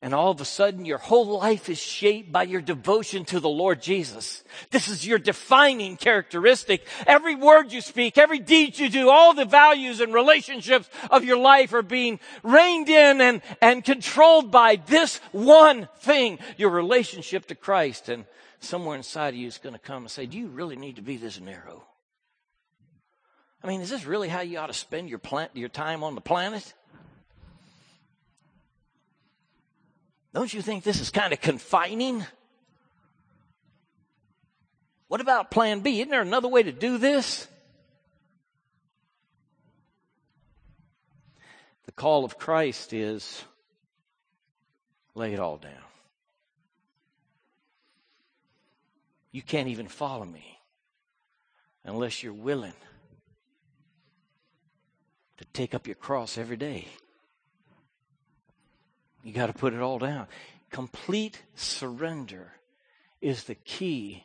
and 0.00 0.14
all 0.14 0.30
of 0.30 0.40
a 0.40 0.44
sudden 0.44 0.84
your 0.84 0.98
whole 0.98 1.26
life 1.40 1.68
is 1.68 1.80
shaped 1.80 2.30
by 2.30 2.44
your 2.44 2.60
devotion 2.60 3.24
to 3.24 3.40
the 3.40 3.48
Lord 3.48 3.82
Jesus. 3.82 4.44
This 4.70 4.86
is 4.86 5.04
your 5.04 5.18
defining 5.18 5.96
characteristic. 5.96 6.86
Every 7.04 7.34
word 7.34 7.72
you 7.72 7.80
speak, 7.80 8.16
every 8.16 8.38
deed 8.38 8.78
you 8.78 8.88
do, 8.88 9.10
all 9.10 9.34
the 9.34 9.44
values 9.44 9.98
and 9.98 10.14
relationships 10.14 10.88
of 11.10 11.24
your 11.24 11.36
life 11.36 11.72
are 11.72 11.82
being 11.82 12.20
reined 12.44 12.88
in 12.88 13.20
and, 13.20 13.42
and 13.60 13.84
controlled 13.84 14.52
by 14.52 14.76
this 14.86 15.16
one 15.32 15.88
thing, 15.98 16.38
your 16.58 16.70
relationship 16.70 17.46
to 17.46 17.56
Christ. 17.56 18.08
And 18.08 18.24
somewhere 18.60 18.96
inside 18.96 19.30
of 19.30 19.40
you 19.40 19.48
is 19.48 19.58
going 19.58 19.74
to 19.74 19.80
come 19.80 20.04
and 20.04 20.10
say, 20.12 20.26
do 20.26 20.38
you 20.38 20.46
really 20.46 20.76
need 20.76 20.94
to 20.94 21.02
be 21.02 21.16
this 21.16 21.40
narrow? 21.40 21.82
I 23.62 23.68
mean, 23.68 23.80
is 23.80 23.90
this 23.90 24.04
really 24.04 24.28
how 24.28 24.40
you 24.40 24.58
ought 24.58 24.66
to 24.66 24.74
spend 24.74 25.08
your, 25.08 25.18
plant, 25.18 25.52
your 25.54 25.68
time 25.68 26.02
on 26.02 26.14
the 26.14 26.20
planet? 26.20 26.74
Don't 30.34 30.52
you 30.52 30.62
think 30.62 30.82
this 30.82 31.00
is 31.00 31.10
kind 31.10 31.32
of 31.32 31.40
confining? 31.40 32.24
What 35.06 35.20
about 35.20 35.50
plan 35.50 35.80
B? 35.80 36.00
Isn't 36.00 36.10
there 36.10 36.22
another 36.22 36.48
way 36.48 36.62
to 36.62 36.72
do 36.72 36.98
this? 36.98 37.46
The 41.86 41.92
call 41.92 42.24
of 42.24 42.38
Christ 42.38 42.92
is 42.92 43.44
lay 45.14 45.34
it 45.34 45.38
all 45.38 45.58
down. 45.58 45.72
You 49.30 49.42
can't 49.42 49.68
even 49.68 49.86
follow 49.86 50.24
me 50.24 50.58
unless 51.84 52.22
you're 52.22 52.32
willing 52.32 52.72
to 55.42 55.48
take 55.52 55.74
up 55.74 55.86
your 55.86 55.96
cross 55.96 56.38
every 56.38 56.56
day. 56.56 56.88
You 59.22 59.32
got 59.32 59.46
to 59.46 59.52
put 59.52 59.74
it 59.74 59.80
all 59.80 59.98
down. 59.98 60.26
Complete 60.70 61.42
surrender 61.54 62.52
is 63.20 63.44
the 63.44 63.54
key 63.54 64.24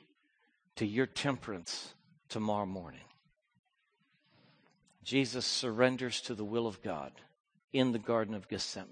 to 0.75 0.85
your 0.85 1.05
temperance 1.05 1.93
tomorrow 2.29 2.65
morning. 2.65 3.01
Jesus 5.03 5.45
surrenders 5.45 6.21
to 6.21 6.35
the 6.35 6.45
will 6.45 6.67
of 6.67 6.81
God 6.81 7.11
in 7.73 7.91
the 7.91 7.99
Garden 7.99 8.33
of 8.33 8.47
Gethsemane. 8.47 8.87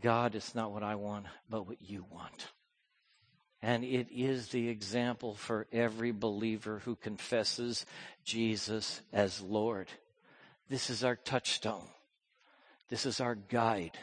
God, 0.00 0.34
it's 0.34 0.54
not 0.54 0.72
what 0.72 0.82
I 0.82 0.96
want, 0.96 1.26
but 1.48 1.66
what 1.66 1.80
you 1.80 2.04
want. 2.10 2.48
And 3.62 3.84
it 3.84 4.08
is 4.10 4.48
the 4.48 4.68
example 4.68 5.34
for 5.34 5.66
every 5.72 6.12
believer 6.12 6.80
who 6.84 6.96
confesses 6.96 7.86
Jesus 8.24 9.00
as 9.12 9.40
Lord. 9.40 9.88
This 10.68 10.90
is 10.90 11.04
our 11.04 11.16
touchstone. 11.16 11.86
This 12.88 13.06
is 13.06 13.20
our 13.20 13.34
guide. 13.34 13.98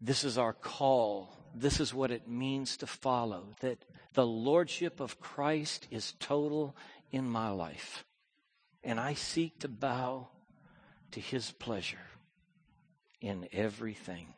This 0.00 0.24
is 0.24 0.38
our 0.38 0.52
call. 0.52 1.34
This 1.54 1.80
is 1.80 1.94
what 1.94 2.10
it 2.10 2.28
means 2.28 2.76
to 2.78 2.86
follow. 2.86 3.54
That 3.60 3.78
the 4.14 4.26
Lordship 4.26 5.00
of 5.00 5.20
Christ 5.20 5.86
is 5.90 6.14
total 6.20 6.76
in 7.10 7.28
my 7.28 7.48
life. 7.48 8.04
And 8.84 9.00
I 9.00 9.14
seek 9.14 9.58
to 9.60 9.68
bow 9.68 10.28
to 11.12 11.20
His 11.20 11.50
pleasure 11.52 11.98
in 13.20 13.48
everything. 13.52 14.34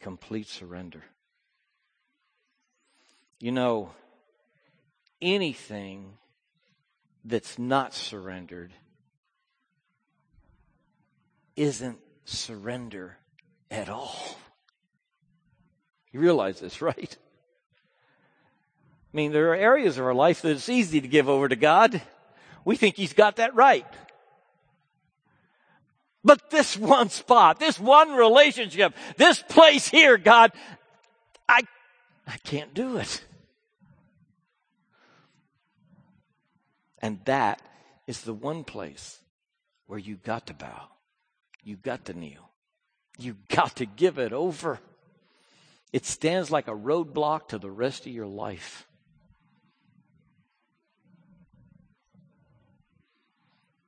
Complete 0.00 0.48
surrender. 0.48 1.04
You 3.38 3.52
know, 3.52 3.90
anything 5.20 6.18
that's 7.24 7.58
not 7.58 7.94
surrendered 7.94 8.72
isn't 11.56 11.98
surrender 12.24 13.16
at 13.70 13.88
all. 13.88 14.38
You 16.12 16.20
realize 16.20 16.60
this, 16.60 16.80
right? 16.82 17.16
I 19.12 19.16
mean, 19.16 19.32
there 19.32 19.50
are 19.52 19.56
areas 19.56 19.98
of 19.98 20.04
our 20.04 20.14
life 20.14 20.42
that 20.42 20.50
it's 20.50 20.68
easy 20.68 21.00
to 21.00 21.08
give 21.08 21.28
over 21.28 21.48
to 21.48 21.56
God. 21.56 22.00
We 22.64 22.76
think 22.76 22.96
He's 22.96 23.12
got 23.12 23.36
that 23.36 23.54
right. 23.54 23.86
But 26.24 26.50
this 26.50 26.76
one 26.78 27.10
spot, 27.10 27.58
this 27.58 27.80
one 27.80 28.12
relationship, 28.12 28.94
this 29.16 29.42
place 29.42 29.88
here, 29.88 30.16
God, 30.16 30.52
I, 31.48 31.62
I 32.26 32.36
can't 32.44 32.72
do 32.72 32.96
it. 32.98 33.24
And 37.02 37.18
that 37.24 37.60
is 38.06 38.20
the 38.22 38.32
one 38.32 38.62
place 38.62 39.18
where 39.86 39.98
you 39.98 40.16
got 40.16 40.46
to 40.46 40.54
bow. 40.54 40.88
You 41.64 41.76
got 41.76 42.04
to 42.06 42.14
kneel. 42.14 42.50
You 43.18 43.36
got 43.48 43.76
to 43.76 43.86
give 43.86 44.18
it 44.18 44.32
over. 44.32 44.78
It 45.92 46.06
stands 46.06 46.50
like 46.50 46.68
a 46.68 46.76
roadblock 46.76 47.48
to 47.48 47.58
the 47.58 47.70
rest 47.70 48.06
of 48.06 48.12
your 48.12 48.26
life. 48.26 48.86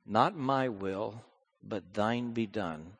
Not 0.05 0.37
my 0.37 0.69
will, 0.69 1.23
but 1.63 1.93
thine 1.93 2.31
be 2.31 2.45
done. 2.45 2.91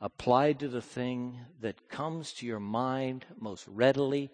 Applied 0.00 0.60
to 0.60 0.68
the 0.68 0.80
thing 0.80 1.38
that 1.60 1.90
comes 1.90 2.32
to 2.34 2.46
your 2.46 2.60
mind 2.60 3.26
most 3.38 3.68
readily 3.68 4.30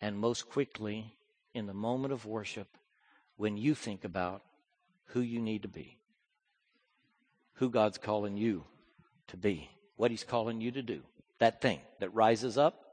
and 0.00 0.18
most 0.18 0.50
quickly 0.50 1.14
in 1.54 1.66
the 1.66 1.72
moment 1.72 2.12
of 2.12 2.26
worship 2.26 2.77
when 3.38 3.56
you 3.56 3.74
think 3.74 4.04
about 4.04 4.42
who 5.06 5.20
you 5.20 5.40
need 5.40 5.62
to 5.62 5.68
be 5.68 5.98
who 7.58 7.70
God's 7.70 7.98
calling 7.98 8.36
you 8.36 8.64
to 9.28 9.36
be, 9.36 9.68
what 9.96 10.10
He's 10.10 10.24
calling 10.24 10.60
you 10.60 10.70
to 10.72 10.82
do. 10.82 11.02
That 11.38 11.60
thing 11.60 11.80
that 12.00 12.14
rises 12.14 12.56
up, 12.56 12.84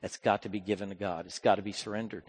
that's 0.00 0.16
got 0.16 0.42
to 0.42 0.48
be 0.48 0.60
given 0.60 0.88
to 0.88 0.94
God. 0.94 1.26
It's 1.26 1.38
got 1.38 1.56
to 1.56 1.62
be 1.62 1.72
surrendered. 1.72 2.24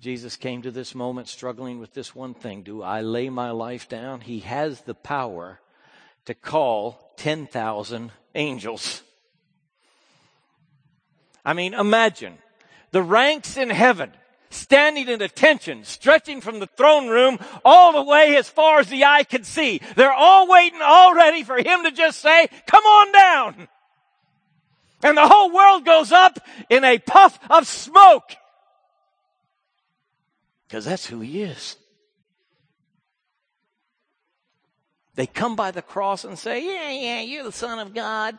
Jesus 0.00 0.36
came 0.36 0.62
to 0.62 0.70
this 0.70 0.94
moment 0.94 1.28
struggling 1.28 1.78
with 1.78 1.92
this 1.92 2.14
one 2.14 2.34
thing 2.34 2.62
Do 2.62 2.82
I 2.82 3.00
lay 3.02 3.28
my 3.30 3.50
life 3.50 3.88
down? 3.88 4.22
He 4.22 4.40
has 4.40 4.82
the 4.82 4.94
power 4.94 5.60
to 6.24 6.34
call 6.34 7.12
10,000 7.16 8.12
angels. 8.34 9.02
I 11.44 11.52
mean, 11.52 11.74
imagine 11.74 12.38
the 12.90 13.02
ranks 13.02 13.56
in 13.56 13.70
heaven 13.70 14.12
standing 14.50 15.08
in 15.08 15.20
attention, 15.20 15.84
stretching 15.84 16.40
from 16.40 16.58
the 16.58 16.66
throne 16.66 17.08
room 17.08 17.38
all 17.64 17.92
the 17.92 18.02
way 18.02 18.36
as 18.36 18.48
far 18.48 18.80
as 18.80 18.88
the 18.88 19.04
eye 19.04 19.24
could 19.24 19.44
see. 19.44 19.80
They're 19.96 20.12
all 20.12 20.48
waiting 20.48 20.80
already 20.80 21.42
for 21.42 21.56
him 21.56 21.84
to 21.84 21.90
just 21.90 22.20
say, 22.20 22.48
come 22.66 22.84
on 22.84 23.12
down. 23.12 23.68
And 25.02 25.16
the 25.16 25.28
whole 25.28 25.52
world 25.52 25.84
goes 25.84 26.12
up 26.12 26.38
in 26.68 26.84
a 26.84 26.98
puff 26.98 27.38
of 27.50 27.66
smoke. 27.66 28.36
Because 30.66 30.84
that's 30.84 31.06
who 31.06 31.20
he 31.20 31.42
is. 31.42 31.76
They 35.14 35.26
come 35.26 35.56
by 35.56 35.70
the 35.72 35.82
cross 35.82 36.24
and 36.24 36.38
say, 36.38 36.64
yeah, 36.64 36.90
yeah, 36.90 37.20
you're 37.20 37.44
the 37.44 37.52
son 37.52 37.78
of 37.78 37.94
God. 37.94 38.36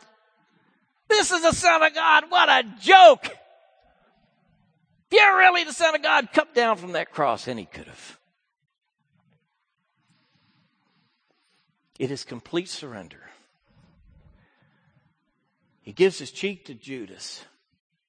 This 1.08 1.30
is 1.30 1.42
the 1.42 1.52
son 1.52 1.82
of 1.82 1.94
God. 1.94 2.24
What 2.28 2.48
a 2.48 2.64
joke. 2.80 3.36
If 5.10 5.18
you're 5.18 5.38
really 5.38 5.64
the 5.64 5.72
Son 5.72 5.94
of 5.94 6.02
God, 6.02 6.28
come 6.32 6.48
down 6.54 6.76
from 6.76 6.92
that 6.92 7.10
cross. 7.10 7.48
And 7.48 7.58
he 7.58 7.64
could 7.66 7.86
have. 7.86 8.18
It 11.98 12.10
is 12.10 12.24
complete 12.24 12.68
surrender. 12.68 13.20
He 15.82 15.92
gives 15.92 16.18
his 16.18 16.30
cheek 16.30 16.66
to 16.66 16.74
Judas. 16.74 17.44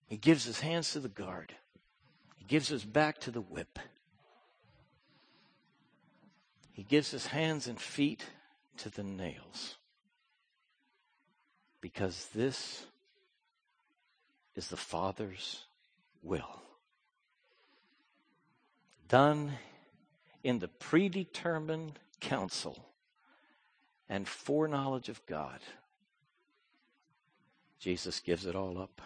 He 0.08 0.18
gives 0.18 0.46
his 0.46 0.60
hands 0.60 0.92
to 0.94 1.00
the 1.00 1.10
guard. 1.10 1.54
He 2.38 2.46
gives 2.46 2.68
his 2.68 2.86
back 2.86 3.20
to 3.22 3.32
the 3.32 3.42
whip. 3.42 3.80
He 6.72 6.84
gives 6.84 7.12
his 7.12 7.28
hands 7.28 7.68
and 7.68 7.80
feet 7.80 8.24
to 8.78 8.90
the 8.90 9.04
nails. 9.04 9.78
Because 11.82 12.28
this 12.34 12.86
is 14.56 14.68
the 14.68 14.78
Father's 14.78 15.66
will. 16.22 16.62
Done 19.12 19.52
in 20.42 20.60
the 20.60 20.70
predetermined 20.70 22.00
counsel 22.22 22.78
and 24.08 24.26
foreknowledge 24.26 25.10
of 25.10 25.24
God, 25.26 25.60
Jesus 27.78 28.22
gives 28.22 28.46
it 28.46 28.56
all 28.56 28.78
up. 28.78 29.02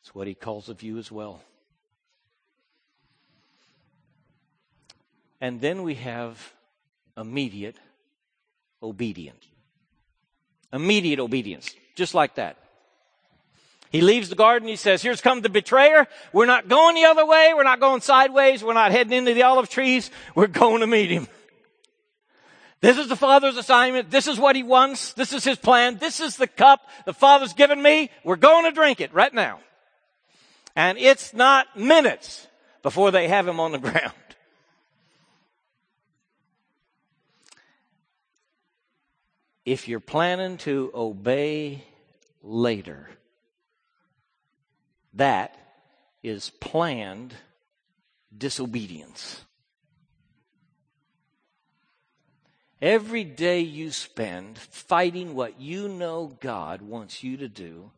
It's 0.00 0.12
what 0.12 0.26
he 0.26 0.34
calls 0.34 0.68
of 0.68 0.82
you 0.82 0.98
as 0.98 1.12
well. 1.12 1.40
And 5.40 5.60
then 5.60 5.84
we 5.84 5.94
have 5.94 6.52
immediate 7.16 7.76
obedience. 8.82 9.46
Immediate 10.72 11.20
obedience, 11.20 11.72
just 11.94 12.12
like 12.12 12.34
that. 12.34 12.56
He 13.90 14.00
leaves 14.00 14.28
the 14.28 14.36
garden. 14.36 14.68
He 14.68 14.76
says, 14.76 15.02
here's 15.02 15.20
come 15.20 15.40
the 15.40 15.48
betrayer. 15.48 16.06
We're 16.32 16.46
not 16.46 16.68
going 16.68 16.94
the 16.94 17.04
other 17.04 17.26
way. 17.26 17.52
We're 17.54 17.64
not 17.64 17.80
going 17.80 18.00
sideways. 18.00 18.62
We're 18.62 18.72
not 18.72 18.92
heading 18.92 19.12
into 19.12 19.34
the 19.34 19.42
olive 19.42 19.68
trees. 19.68 20.10
We're 20.34 20.46
going 20.46 20.80
to 20.80 20.86
meet 20.86 21.10
him. 21.10 21.26
This 22.80 22.96
is 22.96 23.08
the 23.08 23.16
Father's 23.16 23.56
assignment. 23.56 24.10
This 24.10 24.26
is 24.26 24.38
what 24.38 24.56
He 24.56 24.62
wants. 24.62 25.12
This 25.12 25.32
is 25.32 25.44
His 25.44 25.58
plan. 25.58 25.98
This 25.98 26.20
is 26.20 26.36
the 26.36 26.46
cup 26.46 26.80
the 27.04 27.12
Father's 27.12 27.52
given 27.52 27.82
me. 27.82 28.10
We're 28.24 28.36
going 28.36 28.64
to 28.64 28.70
drink 28.70 29.00
it 29.00 29.12
right 29.12 29.32
now. 29.32 29.60
And 30.74 30.96
it's 30.96 31.34
not 31.34 31.76
minutes 31.76 32.46
before 32.82 33.10
they 33.10 33.28
have 33.28 33.46
Him 33.46 33.60
on 33.60 33.72
the 33.72 33.78
ground. 33.90 34.14
If 39.66 39.88
you're 39.88 40.00
planning 40.00 40.56
to 40.58 40.90
obey 40.94 41.84
later, 42.42 43.10
that 45.14 45.56
is 46.22 46.50
planned 46.60 47.34
disobedience. 48.36 49.42
Every 52.82 53.24
day 53.24 53.60
you 53.60 53.90
spend 53.90 54.56
fighting 54.58 55.34
what 55.34 55.60
you 55.60 55.88
know 55.88 56.36
God 56.40 56.80
wants 56.80 57.22
you 57.22 57.36
to 57.38 57.48
do 57.48 57.90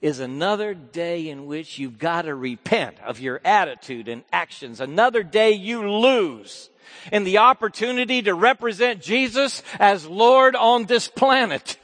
is 0.00 0.18
another 0.18 0.74
day 0.74 1.28
in 1.28 1.46
which 1.46 1.78
you've 1.78 1.98
got 1.98 2.22
to 2.22 2.34
repent 2.34 2.98
of 3.00 3.20
your 3.20 3.40
attitude 3.44 4.08
and 4.08 4.24
actions. 4.32 4.80
Another 4.80 5.22
day 5.22 5.52
you 5.52 5.90
lose 5.90 6.70
in 7.12 7.24
the 7.24 7.38
opportunity 7.38 8.22
to 8.22 8.34
represent 8.34 9.02
Jesus 9.02 9.62
as 9.78 10.06
Lord 10.06 10.56
on 10.56 10.84
this 10.84 11.08
planet. 11.08 11.76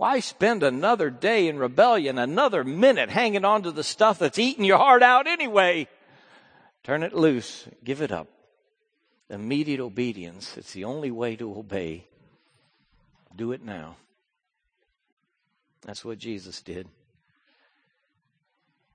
Why 0.00 0.20
spend 0.20 0.62
another 0.62 1.10
day 1.10 1.46
in 1.46 1.58
rebellion, 1.58 2.16
another 2.16 2.64
minute 2.64 3.10
hanging 3.10 3.44
on 3.44 3.64
to 3.64 3.70
the 3.70 3.84
stuff 3.84 4.18
that's 4.18 4.38
eating 4.38 4.64
your 4.64 4.78
heart 4.78 5.02
out 5.02 5.26
anyway? 5.26 5.88
Turn 6.84 7.02
it 7.02 7.12
loose. 7.12 7.68
Give 7.84 8.00
it 8.00 8.10
up 8.10 8.26
immediate 9.28 9.78
obedience. 9.78 10.56
It's 10.56 10.72
the 10.72 10.84
only 10.84 11.10
way 11.10 11.36
to 11.36 11.54
obey. 11.54 12.06
Do 13.36 13.52
it 13.52 13.62
now. 13.62 13.96
That's 15.82 16.02
what 16.02 16.16
Jesus 16.16 16.62
did. 16.62 16.88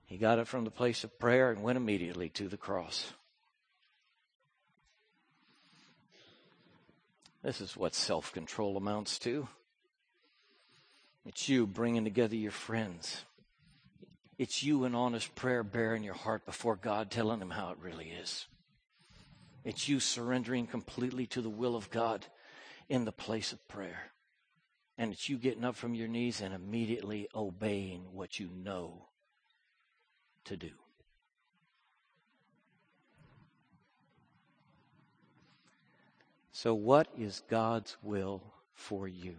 He 0.07 0.17
got 0.17 0.39
it 0.39 0.47
from 0.47 0.63
the 0.63 0.71
place 0.71 1.03
of 1.03 1.19
prayer 1.19 1.51
and 1.51 1.61
went 1.61 1.77
immediately 1.77 2.29
to 2.29 2.47
the 2.47 2.57
cross. 2.57 3.13
This 7.43 7.61
is 7.61 7.77
what 7.77 7.93
self 7.93 8.33
control 8.33 8.75
amounts 8.75 9.19
to. 9.19 9.47
It's 11.25 11.49
you 11.49 11.65
bringing 11.65 12.03
together 12.03 12.35
your 12.35 12.51
friends. 12.51 13.23
It's 14.37 14.61
you 14.61 14.83
in 14.83 14.93
honest 14.93 15.33
prayer 15.33 15.63
baring 15.63 16.03
your 16.03 16.13
heart 16.13 16.45
before 16.45 16.75
God, 16.75 17.09
telling 17.09 17.41
Him 17.41 17.49
how 17.49 17.71
it 17.71 17.77
really 17.81 18.09
is. 18.09 18.47
It's 19.63 19.89
you 19.89 19.99
surrendering 19.99 20.67
completely 20.67 21.25
to 21.27 21.41
the 21.41 21.49
will 21.49 21.75
of 21.75 21.89
God 21.89 22.27
in 22.87 23.05
the 23.05 23.11
place 23.11 23.51
of 23.51 23.67
prayer. 23.67 24.11
And 24.97 25.11
it's 25.11 25.27
you 25.27 25.37
getting 25.37 25.65
up 25.65 25.75
from 25.75 25.95
your 25.95 26.07
knees 26.07 26.41
and 26.41 26.53
immediately 26.53 27.27
obeying 27.33 28.03
what 28.13 28.39
you 28.39 28.49
know 28.55 29.07
to 30.45 30.55
do. 30.55 30.69
So, 36.51 36.73
what 36.73 37.07
is 37.17 37.41
God's 37.49 37.97
will 38.01 38.41
for 38.73 39.07
you? 39.07 39.35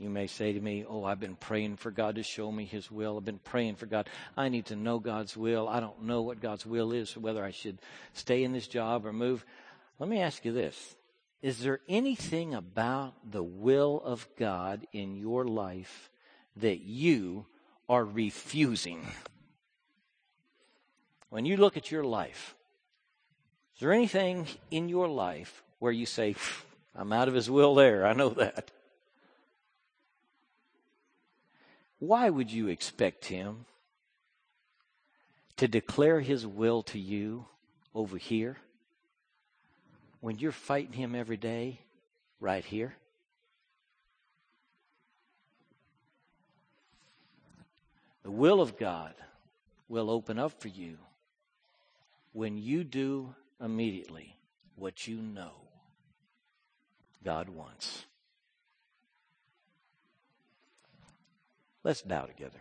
You 0.00 0.08
may 0.08 0.28
say 0.28 0.54
to 0.54 0.60
me, 0.60 0.86
Oh, 0.88 1.04
I've 1.04 1.20
been 1.20 1.36
praying 1.36 1.76
for 1.76 1.90
God 1.90 2.14
to 2.14 2.22
show 2.22 2.50
me 2.50 2.64
His 2.64 2.90
will. 2.90 3.18
I've 3.18 3.24
been 3.26 3.38
praying 3.38 3.76
for 3.76 3.84
God. 3.84 4.08
I 4.34 4.48
need 4.48 4.64
to 4.66 4.76
know 4.76 4.98
God's 4.98 5.36
will. 5.36 5.68
I 5.68 5.78
don't 5.78 6.04
know 6.04 6.22
what 6.22 6.40
God's 6.40 6.64
will 6.64 6.92
is, 6.92 7.14
whether 7.18 7.44
I 7.44 7.50
should 7.50 7.78
stay 8.14 8.42
in 8.42 8.52
this 8.52 8.66
job 8.66 9.04
or 9.04 9.12
move. 9.12 9.44
Let 9.98 10.08
me 10.08 10.22
ask 10.22 10.42
you 10.46 10.52
this 10.52 10.96
Is 11.42 11.58
there 11.58 11.80
anything 11.86 12.54
about 12.54 13.12
the 13.30 13.42
will 13.42 14.00
of 14.02 14.26
God 14.38 14.86
in 14.94 15.16
your 15.16 15.44
life 15.44 16.10
that 16.56 16.80
you 16.80 17.44
are 17.86 18.04
refusing? 18.04 19.06
When 21.28 21.44
you 21.44 21.58
look 21.58 21.76
at 21.76 21.90
your 21.90 22.04
life, 22.04 22.56
is 23.74 23.80
there 23.80 23.92
anything 23.92 24.46
in 24.70 24.88
your 24.88 25.08
life 25.08 25.62
where 25.78 25.92
you 25.92 26.06
say, 26.06 26.36
I'm 26.96 27.12
out 27.12 27.28
of 27.28 27.34
His 27.34 27.50
will 27.50 27.74
there? 27.74 28.06
I 28.06 28.14
know 28.14 28.30
that. 28.30 28.70
Why 32.00 32.30
would 32.30 32.50
you 32.50 32.68
expect 32.68 33.26
him 33.26 33.66
to 35.58 35.68
declare 35.68 36.20
his 36.20 36.46
will 36.46 36.82
to 36.84 36.98
you 36.98 37.44
over 37.94 38.16
here 38.16 38.56
when 40.20 40.38
you're 40.38 40.50
fighting 40.50 40.94
him 40.94 41.14
every 41.14 41.36
day 41.36 41.78
right 42.40 42.64
here? 42.64 42.94
The 48.22 48.30
will 48.30 48.62
of 48.62 48.78
God 48.78 49.14
will 49.86 50.08
open 50.08 50.38
up 50.38 50.58
for 50.58 50.68
you 50.68 50.96
when 52.32 52.56
you 52.56 52.82
do 52.82 53.34
immediately 53.60 54.36
what 54.76 55.06
you 55.06 55.20
know 55.20 55.52
God 57.22 57.50
wants. 57.50 58.06
Let's 61.82 62.02
bow 62.02 62.26
together. 62.26 62.60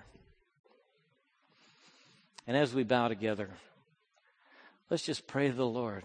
And 2.48 2.56
as 2.56 2.74
we 2.74 2.84
bow 2.84 3.10
together, 3.10 3.50
let's 4.90 5.04
just 5.04 5.28
pray 5.28 5.50
to 5.50 5.54
the 5.54 5.66
Lord 5.66 6.04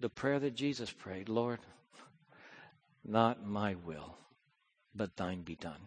the 0.00 0.08
prayer 0.08 0.38
that 0.38 0.54
Jesus 0.54 0.90
prayed 0.90 1.28
Lord, 1.28 1.60
not 3.04 3.46
my 3.46 3.74
will, 3.86 4.16
but 4.94 5.16
thine 5.16 5.42
be 5.42 5.54
done. 5.54 5.80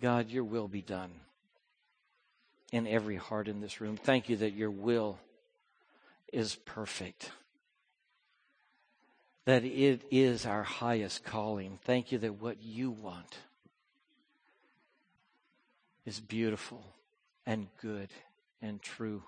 God, 0.00 0.30
your 0.30 0.44
will 0.44 0.68
be 0.68 0.82
done 0.82 1.10
in 2.72 2.86
every 2.86 3.16
heart 3.16 3.48
in 3.48 3.60
this 3.60 3.80
room. 3.80 3.96
Thank 3.96 4.28
you 4.28 4.36
that 4.36 4.52
your 4.52 4.70
will 4.70 5.18
is 6.32 6.56
perfect, 6.56 7.30
that 9.46 9.64
it 9.64 10.02
is 10.10 10.44
our 10.44 10.62
highest 10.62 11.24
calling. 11.24 11.78
Thank 11.84 12.12
you 12.12 12.18
that 12.18 12.34
what 12.34 12.62
you 12.62 12.90
want 12.90 13.38
is 16.06 16.20
beautiful 16.20 16.84
and 17.44 17.66
good 17.82 18.08
and 18.62 18.80
true. 18.80 19.22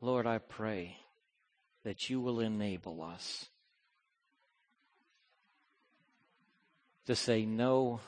Lord, 0.00 0.26
I 0.26 0.38
pray 0.38 0.98
that 1.82 2.10
you 2.10 2.20
will 2.20 2.40
enable 2.40 3.02
us 3.02 3.46
to 7.06 7.16
say 7.16 7.44
no 7.46 8.00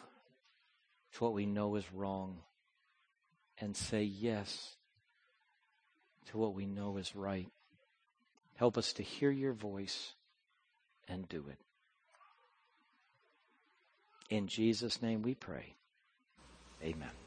to 1.15 1.25
what 1.25 1.33
we 1.33 1.47
know 1.47 1.75
is 1.77 1.91
wrong 1.93 2.37
and 3.59 3.75
say 3.75 4.03
yes 4.03 4.77
to 6.27 6.39
what 6.39 6.55
we 6.55 6.67
know 6.67 6.99
is 6.99 7.17
right. 7.17 7.49
Help 8.57 8.77
us 8.77 8.93
to 8.95 9.03
hear 9.03 9.31
your 9.31 9.53
voice 9.53 10.13
and 11.09 11.29
do 11.29 11.45
it. 11.49 11.59
In 14.29 14.49
Jesus' 14.49 15.01
name 15.01 15.23
we 15.23 15.35
pray. 15.35 15.77
Amen. 16.87 17.26